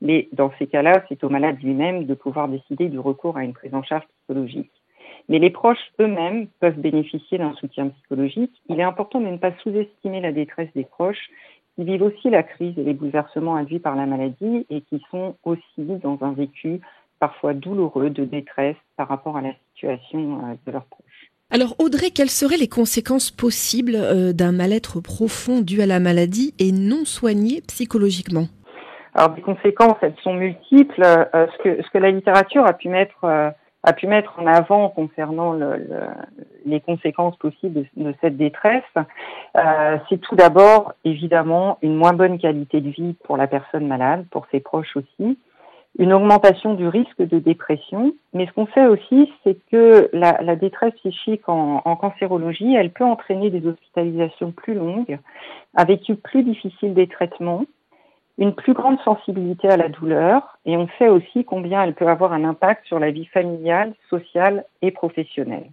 Mais 0.01 0.29
dans 0.31 0.51
ces 0.59 0.67
cas-là, 0.67 1.03
c'est 1.09 1.23
au 1.23 1.29
malade 1.29 1.57
lui-même 1.61 2.05
de 2.05 2.13
pouvoir 2.13 2.47
décider 2.47 2.87
du 2.87 2.99
recours 2.99 3.37
à 3.37 3.43
une 3.43 3.53
prise 3.53 3.73
en 3.73 3.83
charge 3.83 4.05
psychologique. 4.07 4.71
Mais 5.29 5.39
les 5.39 5.49
proches 5.49 5.91
eux-mêmes 5.99 6.47
peuvent 6.59 6.79
bénéficier 6.79 7.37
d'un 7.37 7.53
soutien 7.55 7.89
psychologique. 7.89 8.51
Il 8.69 8.79
est 8.79 8.83
important 8.83 9.19
de 9.19 9.27
ne 9.27 9.37
pas 9.37 9.51
sous-estimer 9.63 10.21
la 10.21 10.31
détresse 10.31 10.69
des 10.75 10.83
proches 10.83 11.29
qui 11.75 11.83
vivent 11.83 12.03
aussi 12.03 12.29
la 12.29 12.43
crise 12.43 12.77
et 12.77 12.83
les 12.83 12.93
bouleversements 12.93 13.55
induits 13.55 13.79
par 13.79 13.95
la 13.95 14.05
maladie 14.05 14.65
et 14.69 14.81
qui 14.81 15.01
sont 15.11 15.35
aussi 15.43 15.65
dans 15.77 16.17
un 16.21 16.33
vécu 16.33 16.79
parfois 17.19 17.53
douloureux 17.53 18.09
de 18.09 18.25
détresse 18.25 18.77
par 18.97 19.07
rapport 19.07 19.37
à 19.37 19.41
la 19.41 19.53
situation 19.73 20.57
de 20.65 20.71
leurs 20.71 20.85
proches. 20.85 21.14
Alors 21.51 21.75
Audrey, 21.77 22.09
quelles 22.09 22.29
seraient 22.29 22.57
les 22.57 22.67
conséquences 22.67 23.29
possibles 23.29 23.95
euh, 23.95 24.33
d'un 24.33 24.51
mal-être 24.51 24.99
profond 24.99 25.61
dû 25.61 25.81
à 25.81 25.85
la 25.85 25.99
maladie 25.99 26.55
et 26.57 26.71
non 26.71 27.05
soigné 27.05 27.61
psychologiquement? 27.67 28.47
Alors 29.13 29.35
les 29.35 29.43
conséquences, 29.43 29.97
elles 30.01 30.15
sont 30.23 30.33
multiples. 30.33 31.03
Euh, 31.03 31.45
ce, 31.63 31.89
que, 31.91 31.97
la 31.99 32.09
littérature 32.09 32.65
a 32.65 32.73
pu 32.73 32.89
mettre 32.89 33.23
euh, 33.23 33.51
a 33.83 33.93
pu 33.93 34.07
mettre 34.07 34.39
en 34.39 34.47
avant 34.47 34.89
concernant 34.89 35.53
le, 35.53 35.77
le, 35.77 35.99
les 36.65 36.81
conséquences 36.81 37.37
possibles 37.37 37.85
de 37.95 38.15
cette 38.19 38.35
détresse, 38.35 38.81
c'est 40.09 40.19
tout 40.21 40.35
d'abord 40.35 40.95
évidemment 41.03 41.77
une 41.83 41.95
moins 41.95 42.13
bonne 42.13 42.39
qualité 42.39 42.81
de 42.81 42.89
vie 42.89 43.15
pour 43.25 43.37
la 43.37 43.45
personne 43.45 43.85
malade, 43.85 44.25
pour 44.31 44.47
ses 44.51 44.59
proches 44.59 44.97
aussi, 44.97 45.37
une 45.97 46.11
augmentation 46.11 46.73
du 46.73 46.87
risque 46.87 47.21
de 47.21 47.39
dépression. 47.39 48.13
Mais 48.33 48.45
ce 48.47 48.51
qu'on 48.51 48.67
sait 48.67 48.85
aussi, 48.85 49.31
c'est 49.43 49.57
que 49.71 50.09
la, 50.13 50.41
la, 50.41 50.55
détresse 50.55 50.93
psychique 50.95 51.47
en, 51.47 51.81
en, 51.85 51.95
cancérologie, 51.95 52.75
elle 52.75 52.91
peut 52.91 53.05
entraîner 53.05 53.49
des 53.49 53.65
hospitalisations 53.65 54.51
plus 54.51 54.73
longues, 54.73 55.19
avec 55.73 56.01
plus 56.23 56.43
difficile 56.43 56.93
des 56.93 57.07
traitements, 57.07 57.65
une 58.37 58.53
plus 58.53 58.73
grande 58.73 58.99
sensibilité 59.01 59.69
à 59.69 59.77
la 59.77 59.87
douleur, 59.87 60.57
et 60.65 60.75
on 60.75 60.89
sait 60.99 61.07
aussi 61.07 61.45
combien 61.45 61.83
elle 61.83 61.93
peut 61.93 62.07
avoir 62.07 62.33
un 62.33 62.43
impact 62.43 62.85
sur 62.85 62.99
la 62.99 63.11
vie 63.11 63.25
familiale, 63.25 63.93
sociale 64.09 64.65
et 64.81 64.91
professionnelle. 64.91 65.69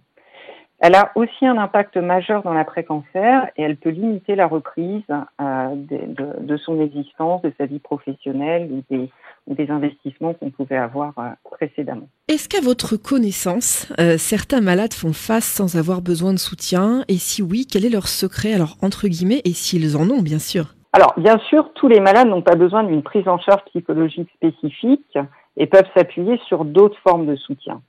Elle 0.79 0.95
a 0.95 1.11
aussi 1.15 1.45
un 1.45 1.57
impact 1.57 1.95
majeur 1.97 2.43
dans 2.43 2.53
l'après-cancer 2.53 3.49
et 3.55 3.63
elle 3.63 3.77
peut 3.77 3.89
limiter 3.89 4.35
la 4.35 4.47
reprise 4.47 5.03
euh, 5.09 5.69
de, 5.75 6.13
de, 6.13 6.39
de, 6.41 6.57
son 6.57 6.81
existence, 6.81 7.41
de 7.41 7.53
sa 7.57 7.65
vie 7.67 7.79
professionnelle 7.79 8.69
ou 8.69 8.83
des, 8.89 9.09
des 9.47 9.69
investissements 9.69 10.33
qu'on 10.33 10.49
pouvait 10.49 10.77
avoir 10.77 11.13
euh, 11.17 11.29
précédemment. 11.43 12.07
Est-ce 12.27 12.47
qu'à 12.47 12.61
votre 12.61 12.95
connaissance, 12.95 13.91
euh, 13.99 14.17
certains 14.17 14.61
malades 14.61 14.93
font 14.93 15.13
face 15.13 15.45
sans 15.45 15.75
avoir 15.75 16.01
besoin 16.01 16.33
de 16.33 16.39
soutien? 16.39 17.03
Et 17.07 17.17
si 17.17 17.41
oui, 17.41 17.67
quel 17.69 17.85
est 17.85 17.89
leur 17.89 18.07
secret? 18.07 18.53
Alors, 18.53 18.77
entre 18.81 19.07
guillemets, 19.07 19.41
et 19.45 19.51
s'ils 19.51 19.97
en 19.97 20.09
ont, 20.09 20.21
bien 20.21 20.39
sûr 20.39 20.75
Alors, 20.93 21.13
bien 21.17 21.37
sûr, 21.49 21.71
tous 21.73 21.87
les 21.87 21.99
malades 21.99 22.27
n'ont 22.27 22.41
pas 22.41 22.55
besoin 22.55 22.83
d'une 22.83 23.03
prise 23.03 23.27
en 23.27 23.37
charge 23.39 23.63
psychologique 23.65 24.29
spécifique 24.35 25.17
et 25.57 25.67
peuvent 25.67 25.89
s'appuyer 25.95 26.39
sur 26.47 26.65
d'autres 26.65 26.97
formes 27.03 27.25
de 27.25 27.35
soutien. 27.35 27.81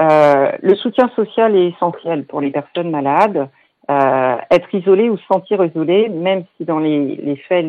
Euh, 0.00 0.52
le 0.60 0.74
soutien 0.74 1.10
social 1.16 1.56
est 1.56 1.68
essentiel 1.68 2.24
pour 2.26 2.40
les 2.40 2.50
personnes 2.50 2.90
malades. 2.90 3.48
Euh, 3.90 4.36
être 4.50 4.74
isolé 4.74 5.08
ou 5.08 5.16
se 5.16 5.24
sentir 5.24 5.64
isolé, 5.64 6.10
même 6.10 6.44
si 6.56 6.66
dans 6.66 6.78
les, 6.78 7.16
les 7.16 7.36
faits 7.36 7.64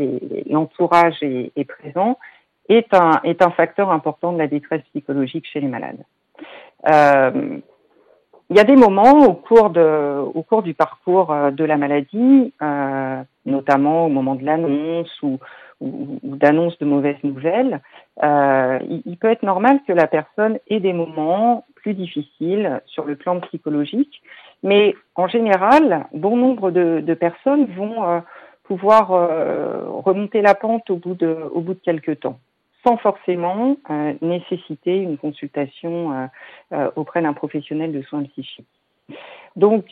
l'entourage 0.50 1.15
est, 1.21 1.53
est, 1.55 1.63
présent, 1.63 2.17
est 2.70 2.94
un, 2.94 3.20
est 3.24 3.42
un 3.42 3.50
facteur 3.50 3.92
important 3.92 4.32
de 4.32 4.38
la 4.38 4.48
détresse 4.48 4.84
psychologique 4.92 5.48
chez 5.52 5.60
les 5.60 5.68
malades. 5.68 6.04
Euh, 6.88 7.60
il 8.52 8.58
y 8.58 8.60
a 8.60 8.64
des 8.64 8.76
moments 8.76 9.26
au 9.26 9.34
cours, 9.34 9.70
de, 9.70 10.20
au 10.34 10.42
cours 10.44 10.64
du 10.64 10.74
parcours 10.74 11.32
euh, 11.32 11.52
de 11.52 11.64
la 11.64 11.78
maladie, 11.78 12.54
euh, 12.62 13.22
notamment 13.46 14.06
au 14.06 14.10
moment 14.10 14.36
de 14.36 14.46
l'annonce 14.46 15.12
ou, 15.22 15.40
d'annonce 15.82 16.78
de 16.80 16.86
mauvaises 16.86 17.24
nouvelles, 17.24 17.80
il, 18.22 19.18
peut 19.18 19.30
être 19.30 19.44
normal 19.44 19.80
que 19.88 19.94
la 19.94 20.08
personne 20.08 20.60
ait 20.68 20.82
des 20.82 20.92
moments 20.92 21.64
plus 21.76 21.94
difficiles 21.94 22.82
sur 22.86 23.06
le 23.06 23.16
plan 23.16 23.40
psychologique, 23.40 24.22
mais 24.62 24.94
en 25.16 25.30
général, 25.30 26.06
bon 26.12 26.36
nombre 26.36 26.72
de, 26.72 27.00
de 27.00 27.14
personnes 27.14 27.66
vont 27.78 28.22
pouvoir 28.66 29.08
remonter 30.04 30.42
la 30.42 30.54
pente 30.54 30.90
au 30.90 30.98
bout 30.98 31.16
de, 31.16 31.34
au 31.54 31.62
bout 31.62 31.76
de 31.76 31.80
quelques 31.80 32.20
temps 32.20 32.40
sans 32.86 32.98
forcément 32.98 33.77
euh, 33.89 34.13
nécessiter 34.21 34.98
une 34.98 35.17
consultation 35.17 36.12
euh, 36.12 36.25
euh, 36.74 36.91
auprès 36.95 37.21
d'un 37.21 37.33
professionnel 37.33 37.91
de 37.91 38.01
soins 38.03 38.24
psychiques. 38.24 38.67
Donc, 39.55 39.86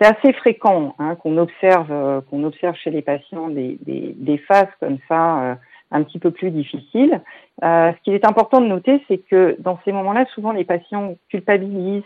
c'est 0.00 0.06
assez 0.06 0.32
fréquent 0.32 0.94
hein, 0.98 1.14
qu'on 1.14 1.38
observe, 1.38 2.22
qu'on 2.28 2.42
observe 2.42 2.74
chez 2.76 2.90
les 2.90 3.02
patients 3.02 3.48
des, 3.48 3.78
des, 3.82 4.14
des 4.16 4.38
phases 4.38 4.68
comme 4.80 4.98
ça 5.06 5.56
un 5.92 6.02
petit 6.02 6.18
peu 6.18 6.32
plus 6.32 6.50
difficiles. 6.50 7.20
ce 7.62 8.02
qu'il 8.02 8.14
est 8.14 8.26
important 8.26 8.60
de 8.60 8.66
noter, 8.66 9.04
c'est 9.06 9.18
que 9.18 9.54
dans 9.60 9.78
ces 9.84 9.92
moments-là, 9.92 10.26
souvent 10.34 10.50
les 10.50 10.64
patients 10.64 11.14
culpabilisent 11.28 12.02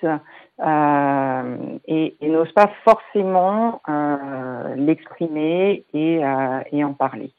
et, 0.60 2.16
et 2.20 2.28
n'osent 2.28 2.52
pas 2.52 2.70
forcément 2.84 3.80
l'exprimer 4.76 5.84
et, 5.94 6.20
et 6.72 6.84
en 6.84 6.92
parler. 6.92 7.32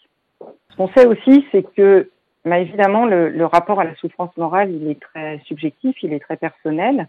Ce 0.71 0.75
qu'on 0.77 0.87
sait 0.87 1.05
aussi, 1.05 1.45
c'est 1.51 1.63
que 1.75 2.09
mais 2.45 2.61
évidemment, 2.61 3.05
le, 3.05 3.45
rapport 3.45 3.79
à 3.79 3.83
la 3.83 3.95
souffrance 3.95 4.35
morale, 4.37 4.71
il 4.71 4.89
est 4.89 4.99
très 4.99 5.39
subjectif, 5.45 5.95
il 6.03 6.13
est 6.13 6.19
très 6.19 6.37
personnel, 6.37 7.07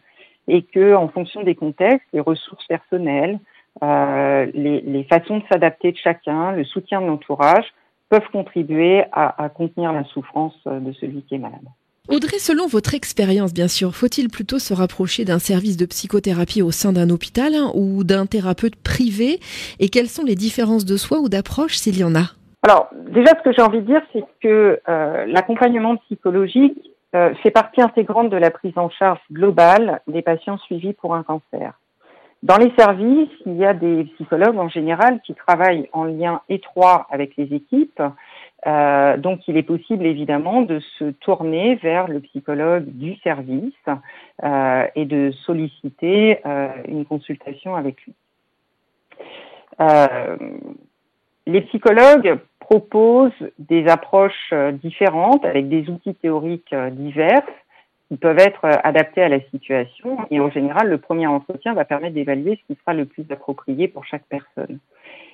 et 0.48 0.62
que, 0.62 0.94
en 0.94 1.08
fonction 1.08 1.42
des 1.42 1.54
contextes, 1.54 2.06
les 2.12 2.20
ressources 2.20 2.66
personnelles, 2.66 3.38
euh, 3.82 4.46
les, 4.54 5.04
façons 5.04 5.38
de 5.38 5.44
s'adapter 5.50 5.92
de 5.92 5.96
chacun, 5.96 6.52
le 6.52 6.64
soutien 6.64 7.00
de 7.00 7.06
l'entourage, 7.06 7.66
peuvent 8.08 8.28
contribuer 8.32 9.04
à, 9.12 9.42
à, 9.42 9.48
contenir 9.48 9.92
la 9.92 10.02
souffrance 10.04 10.58
de 10.66 10.92
celui 10.92 11.22
qui 11.22 11.36
est 11.36 11.38
malade. 11.38 11.60
Audrey, 12.08 12.40
selon 12.40 12.66
votre 12.66 12.94
expérience, 12.94 13.54
bien 13.54 13.68
sûr, 13.68 13.94
faut-il 13.94 14.30
plutôt 14.30 14.58
se 14.58 14.74
rapprocher 14.74 15.24
d'un 15.24 15.38
service 15.38 15.76
de 15.76 15.86
psychothérapie 15.86 16.60
au 16.60 16.72
sein 16.72 16.92
d'un 16.92 17.08
hôpital 17.08 17.54
hein, 17.54 17.70
ou 17.74 18.02
d'un 18.02 18.26
thérapeute 18.26 18.74
privé? 18.74 19.38
Et 19.78 19.90
quelles 19.90 20.08
sont 20.08 20.24
les 20.24 20.34
différences 20.34 20.84
de 20.84 20.96
soi 20.96 21.20
ou 21.20 21.28
d'approche 21.28 21.76
s'il 21.76 21.96
y 21.96 22.02
en 22.02 22.16
a? 22.16 22.32
Alors, 22.62 22.88
déjà, 22.92 23.30
ce 23.38 23.42
que 23.42 23.52
j'ai 23.52 23.62
envie 23.62 23.80
de 23.80 23.86
dire, 23.86 24.02
c'est 24.12 24.24
que 24.42 24.80
euh, 24.88 25.26
l'accompagnement 25.26 25.96
psychologique 25.96 26.78
euh, 27.14 27.34
fait 27.36 27.50
partie 27.50 27.80
intégrante 27.80 28.28
de 28.28 28.36
la 28.36 28.50
prise 28.50 28.76
en 28.76 28.90
charge 28.90 29.20
globale 29.32 30.00
des 30.06 30.20
patients 30.20 30.58
suivis 30.58 30.92
pour 30.92 31.14
un 31.14 31.22
cancer. 31.22 31.80
Dans 32.42 32.58
les 32.58 32.72
services, 32.78 33.30
il 33.46 33.56
y 33.56 33.64
a 33.64 33.74
des 33.74 34.04
psychologues 34.14 34.58
en 34.58 34.68
général 34.68 35.20
qui 35.22 35.34
travaillent 35.34 35.88
en 35.92 36.04
lien 36.04 36.42
étroit 36.48 37.06
avec 37.10 37.36
les 37.36 37.54
équipes. 37.54 38.02
Euh, 38.66 39.16
donc, 39.16 39.48
il 39.48 39.56
est 39.56 39.62
possible 39.62 40.04
évidemment 40.04 40.60
de 40.60 40.80
se 40.98 41.04
tourner 41.12 41.76
vers 41.76 42.08
le 42.08 42.20
psychologue 42.20 42.84
du 42.84 43.16
service 43.16 43.74
et 44.42 45.04
de 45.04 45.32
solliciter 45.44 46.40
une 46.88 47.04
consultation 47.04 47.76
avec 47.76 47.96
lui. 48.04 48.14
Les 51.50 51.62
psychologues 51.62 52.38
propose 52.60 53.32
des 53.58 53.88
approches 53.88 54.50
euh, 54.52 54.70
différentes 54.70 55.44
avec 55.44 55.68
des 55.68 55.90
outils 55.90 56.14
théoriques 56.14 56.72
euh, 56.72 56.90
divers 56.90 57.42
qui 58.06 58.16
peuvent 58.16 58.38
être 58.38 58.64
euh, 58.66 58.76
adaptés 58.84 59.22
à 59.22 59.28
la 59.28 59.40
situation. 59.50 60.18
Et 60.30 60.38
en 60.38 60.48
général, 60.48 60.88
le 60.88 60.98
premier 60.98 61.26
entretien 61.26 61.74
va 61.74 61.84
permettre 61.84 62.14
d'évaluer 62.14 62.60
ce 62.60 62.72
qui 62.72 62.78
sera 62.78 62.94
le 62.94 63.04
plus 63.04 63.24
approprié 63.30 63.88
pour 63.88 64.04
chaque 64.04 64.22
personne. 64.28 64.78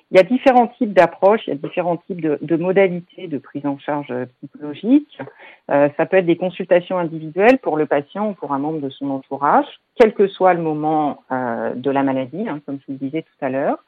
Il 0.09 0.17
y 0.17 0.19
a 0.19 0.23
différents 0.23 0.69
types 0.69 0.93
d'approches, 0.93 1.41
il 1.45 1.51
y 1.51 1.53
a 1.53 1.57
différents 1.57 1.97
types 1.97 2.21
de, 2.21 2.55
modalités 2.55 3.27
de 3.27 3.37
prise 3.37 3.67
en 3.67 3.77
charge 3.77 4.11
psychologique. 4.37 5.19
Ça 5.67 6.05
peut 6.05 6.15
être 6.15 6.25
des 6.25 6.37
consultations 6.37 6.97
individuelles 6.97 7.59
pour 7.59 7.75
le 7.75 7.87
patient 7.87 8.29
ou 8.29 8.33
pour 8.33 8.53
un 8.53 8.57
membre 8.57 8.79
de 8.79 8.89
son 8.89 9.09
entourage, 9.09 9.65
quel 9.99 10.13
que 10.13 10.29
soit 10.29 10.53
le 10.53 10.61
moment 10.61 11.23
de 11.29 11.91
la 11.91 12.03
maladie, 12.03 12.47
hein, 12.47 12.61
comme 12.65 12.79
je 12.79 12.85
vous 12.87 12.97
le 12.97 13.05
disais 13.05 13.23
tout 13.23 13.45
à 13.45 13.49
l'heure. 13.49 13.83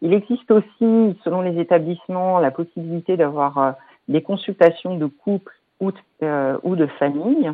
Il 0.00 0.12
existe 0.12 0.50
aussi, 0.50 1.18
selon 1.24 1.40
les 1.40 1.58
établissements, 1.60 2.38
la 2.38 2.50
possibilité 2.50 3.16
d'avoir 3.16 3.58
euh, 3.58 3.72
des 4.06 4.22
consultations 4.22 4.96
de 4.96 5.06
couple 5.06 5.52
ou 5.80 5.90
de, 5.90 5.96
euh, 6.22 6.86
famille. 6.98 7.50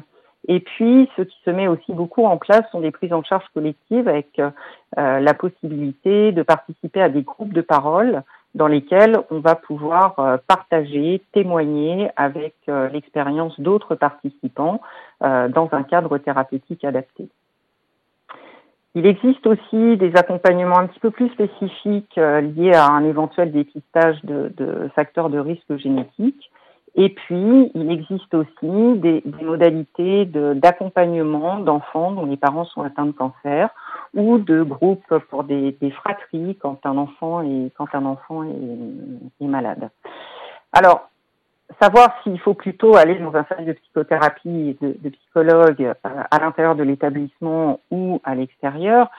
Et 0.46 0.60
puis, 0.60 1.08
ce 1.16 1.22
qui 1.22 1.36
se 1.44 1.50
met 1.50 1.68
aussi 1.68 1.92
beaucoup 1.92 2.24
en 2.26 2.36
place 2.36 2.64
sont 2.70 2.80
des 2.80 2.90
prises 2.90 3.14
en 3.14 3.22
charge 3.22 3.46
collectives 3.54 4.08
avec 4.08 4.38
euh, 4.38 4.50
la 4.94 5.32
possibilité 5.32 6.32
de 6.32 6.42
participer 6.42 7.00
à 7.00 7.08
des 7.08 7.22
groupes 7.22 7.54
de 7.54 7.62
parole 7.62 8.22
dans 8.54 8.66
lesquels 8.66 9.18
on 9.30 9.40
va 9.40 9.56
pouvoir 9.56 10.38
partager, 10.46 11.20
témoigner 11.32 12.08
avec 12.14 12.54
l'expérience 12.68 13.58
d'autres 13.58 13.96
participants 13.96 14.80
dans 15.20 15.68
un 15.72 15.82
cadre 15.82 16.18
thérapeutique 16.18 16.84
adapté. 16.84 17.28
Il 18.94 19.06
existe 19.06 19.46
aussi 19.46 19.96
des 19.96 20.14
accompagnements 20.14 20.78
un 20.78 20.86
petit 20.86 21.00
peu 21.00 21.10
plus 21.10 21.28
spécifiques 21.30 22.16
euh, 22.16 22.40
liés 22.40 22.74
à 22.74 22.86
un 22.86 23.04
éventuel 23.04 23.50
dépistage 23.50 24.24
de, 24.24 24.88
facteurs 24.94 25.30
de 25.30 25.38
risque 25.38 25.76
génétique. 25.76 26.50
Et 26.94 27.08
puis, 27.08 27.72
il 27.74 27.90
existe 27.90 28.32
aussi 28.34 28.98
des, 29.00 29.24
modalités 29.42 30.26
d'accompagnement 30.26 31.58
d'enfants 31.58 32.12
dont 32.12 32.26
les 32.26 32.36
parents 32.36 32.66
sont 32.66 32.82
atteints 32.82 33.06
de 33.06 33.10
cancer 33.10 33.68
ou 34.14 34.38
de 34.38 34.62
groupes 34.62 35.18
pour 35.28 35.42
des, 35.42 35.76
fratries 35.90 36.56
quand 36.62 36.86
un 36.86 36.96
enfant 36.96 37.42
est, 37.42 37.72
quand 37.76 37.92
un 37.94 38.04
enfant 38.04 38.44
est, 38.44 39.44
est 39.44 39.48
malade. 39.48 39.90
Alors, 40.72 41.08
savoir 41.80 42.14
s'il 42.22 42.38
faut 42.40 42.54
plutôt 42.54 42.96
aller 42.96 43.18
dans 43.18 43.34
un 43.34 43.44
service 43.44 43.66
de 43.66 43.72
psychothérapie 43.72 44.76
de, 44.80 45.08
psychologue 45.08 45.82
euh, 45.82 46.22
à 46.30 46.38
l'intérieur 46.38 46.74
de 46.74 46.82
l'établissement 46.82 47.80
ou 47.90 48.20
à 48.24 48.34
l'extérieur, 48.34 49.10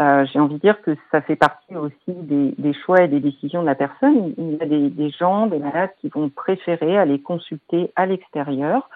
euh, 0.00 0.26
j'ai 0.32 0.40
envie 0.40 0.56
de 0.56 0.60
dire 0.60 0.82
que 0.82 0.96
ça 1.12 1.20
fait 1.20 1.36
partie 1.36 1.76
aussi 1.76 1.94
des, 2.08 2.72
choix 2.84 3.02
et 3.02 3.08
des 3.08 3.20
décisions 3.20 3.62
de 3.62 3.66
la 3.66 3.76
personne. 3.76 4.34
Il 4.36 4.56
y 4.56 4.62
a 4.62 4.66
des, 4.66 5.10
gens, 5.10 5.46
des 5.46 5.58
malades 5.58 5.90
qui 6.00 6.08
vont 6.08 6.28
préférer 6.28 6.98
aller 6.98 7.20
consulter 7.20 7.92
à 7.94 8.04
l'extérieur 8.06 8.88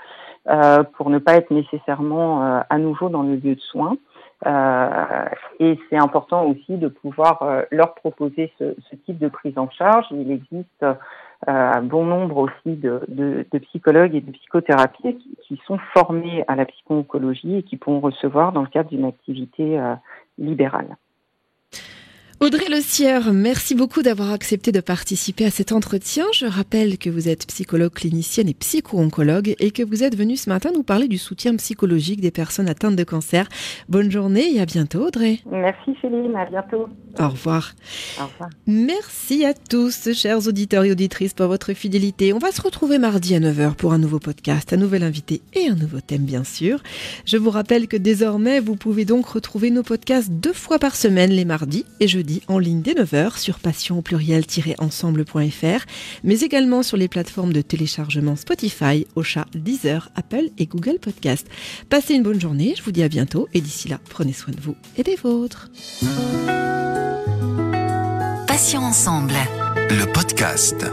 euh, 0.48 0.82
pour 0.82 1.10
ne 1.10 1.18
pas 1.18 1.34
être 1.34 1.52
nécessairement 1.52 2.62
à 2.68 2.78
nouveau 2.78 3.10
dans 3.10 3.22
le 3.22 3.36
lieu 3.36 3.54
de 3.54 3.60
soins. 3.60 3.96
Et 5.60 5.78
c'est 5.88 5.98
important 5.98 6.46
aussi 6.46 6.76
de 6.76 6.88
pouvoir 6.88 7.64
leur 7.70 7.94
proposer 7.94 8.52
ce, 8.58 8.74
ce, 8.90 8.96
type 8.96 9.18
de 9.18 9.28
prise 9.28 9.56
en 9.56 9.70
charge. 9.70 10.06
Il 10.10 10.32
existe 10.32 10.84
un 11.46 11.82
bon 11.82 12.04
nombre 12.04 12.36
aussi 12.38 12.76
de, 12.76 13.46
psychologues 13.62 14.14
et 14.14 14.20
de 14.20 14.32
psychothérapies 14.32 15.16
qui, 15.16 15.36
qui, 15.46 15.60
sont 15.66 15.78
formés 15.94 16.44
à 16.48 16.56
la 16.56 16.66
psycho-oncologie 16.66 17.56
et 17.56 17.62
qui 17.62 17.76
pourront 17.76 18.00
recevoir 18.00 18.52
dans 18.52 18.62
le 18.62 18.68
cadre 18.68 18.90
d'une 18.90 19.04
activité 19.04 19.78
euh, 19.78 19.94
libérale. 20.36 20.96
Audrey 22.40 22.66
Le 22.70 22.80
Sieur, 22.80 23.32
merci 23.32 23.74
beaucoup 23.74 24.00
d'avoir 24.00 24.30
accepté 24.30 24.70
de 24.70 24.78
participer 24.78 25.44
à 25.44 25.50
cet 25.50 25.72
entretien. 25.72 26.24
Je 26.32 26.46
rappelle 26.46 26.96
que 26.96 27.10
vous 27.10 27.28
êtes 27.28 27.48
psychologue 27.48 27.92
clinicienne 27.92 28.48
et 28.48 28.54
psycho-oncologue 28.54 29.56
et 29.58 29.72
que 29.72 29.82
vous 29.82 30.04
êtes 30.04 30.16
venue 30.16 30.36
ce 30.36 30.48
matin 30.48 30.70
nous 30.72 30.84
parler 30.84 31.08
du 31.08 31.18
soutien 31.18 31.56
psychologique 31.56 32.20
des 32.20 32.30
personnes 32.30 32.68
atteintes 32.68 32.94
de 32.94 33.02
cancer. 33.02 33.48
Bonne 33.88 34.12
journée 34.12 34.54
et 34.54 34.60
à 34.60 34.66
bientôt 34.66 35.08
Audrey. 35.08 35.40
Merci 35.50 35.96
Céline, 36.00 36.36
à 36.36 36.46
bientôt. 36.46 36.88
Au 37.18 37.28
revoir. 37.28 37.72
Au 38.20 38.26
revoir. 38.26 38.50
Merci 38.68 39.44
à 39.44 39.52
tous, 39.52 40.12
chers 40.12 40.46
auditeurs 40.46 40.84
et 40.84 40.92
auditrices, 40.92 41.34
pour 41.34 41.48
votre 41.48 41.72
fidélité. 41.72 42.32
On 42.32 42.38
va 42.38 42.52
se 42.52 42.62
retrouver 42.62 42.98
mardi 42.98 43.34
à 43.34 43.40
9h 43.40 43.74
pour 43.74 43.92
un 43.92 43.98
nouveau 43.98 44.20
podcast, 44.20 44.72
un 44.72 44.76
nouvel 44.76 45.02
invité 45.02 45.42
et 45.54 45.66
un 45.66 45.74
nouveau 45.74 46.00
thème, 46.00 46.22
bien 46.22 46.44
sûr. 46.44 46.84
Je 47.24 47.36
vous 47.36 47.50
rappelle 47.50 47.88
que 47.88 47.96
désormais, 47.96 48.60
vous 48.60 48.76
pouvez 48.76 49.04
donc 49.04 49.26
retrouver 49.26 49.72
nos 49.72 49.82
podcasts 49.82 50.30
deux 50.30 50.52
fois 50.52 50.78
par 50.78 50.94
semaine, 50.94 51.32
les 51.32 51.44
mardis 51.44 51.84
et 51.98 52.06
jeudis 52.06 52.27
en 52.48 52.58
ligne 52.58 52.82
dès 52.82 52.94
9h 52.94 53.38
sur 53.38 53.58
passion 53.58 54.02
pluriel-ensemble.fr, 54.02 55.84
mais 56.24 56.40
également 56.40 56.82
sur 56.82 56.96
les 56.96 57.08
plateformes 57.08 57.52
de 57.52 57.60
téléchargement 57.60 58.36
Spotify, 58.36 59.06
Ocha, 59.16 59.46
Deezer, 59.54 60.10
Apple 60.14 60.50
et 60.58 60.66
Google 60.66 60.98
Podcast. 61.00 61.46
Passez 61.88 62.14
une 62.14 62.22
bonne 62.22 62.40
journée, 62.40 62.74
je 62.76 62.82
vous 62.82 62.92
dis 62.92 63.02
à 63.02 63.08
bientôt 63.08 63.48
et 63.54 63.60
d'ici 63.60 63.88
là, 63.88 63.98
prenez 64.08 64.32
soin 64.32 64.52
de 64.54 64.60
vous 64.60 64.76
et 64.96 65.02
des 65.02 65.16
vôtres. 65.16 65.70
Passion 68.46 68.80
ensemble. 68.80 69.34
Le 69.90 70.12
podcast. 70.12 70.84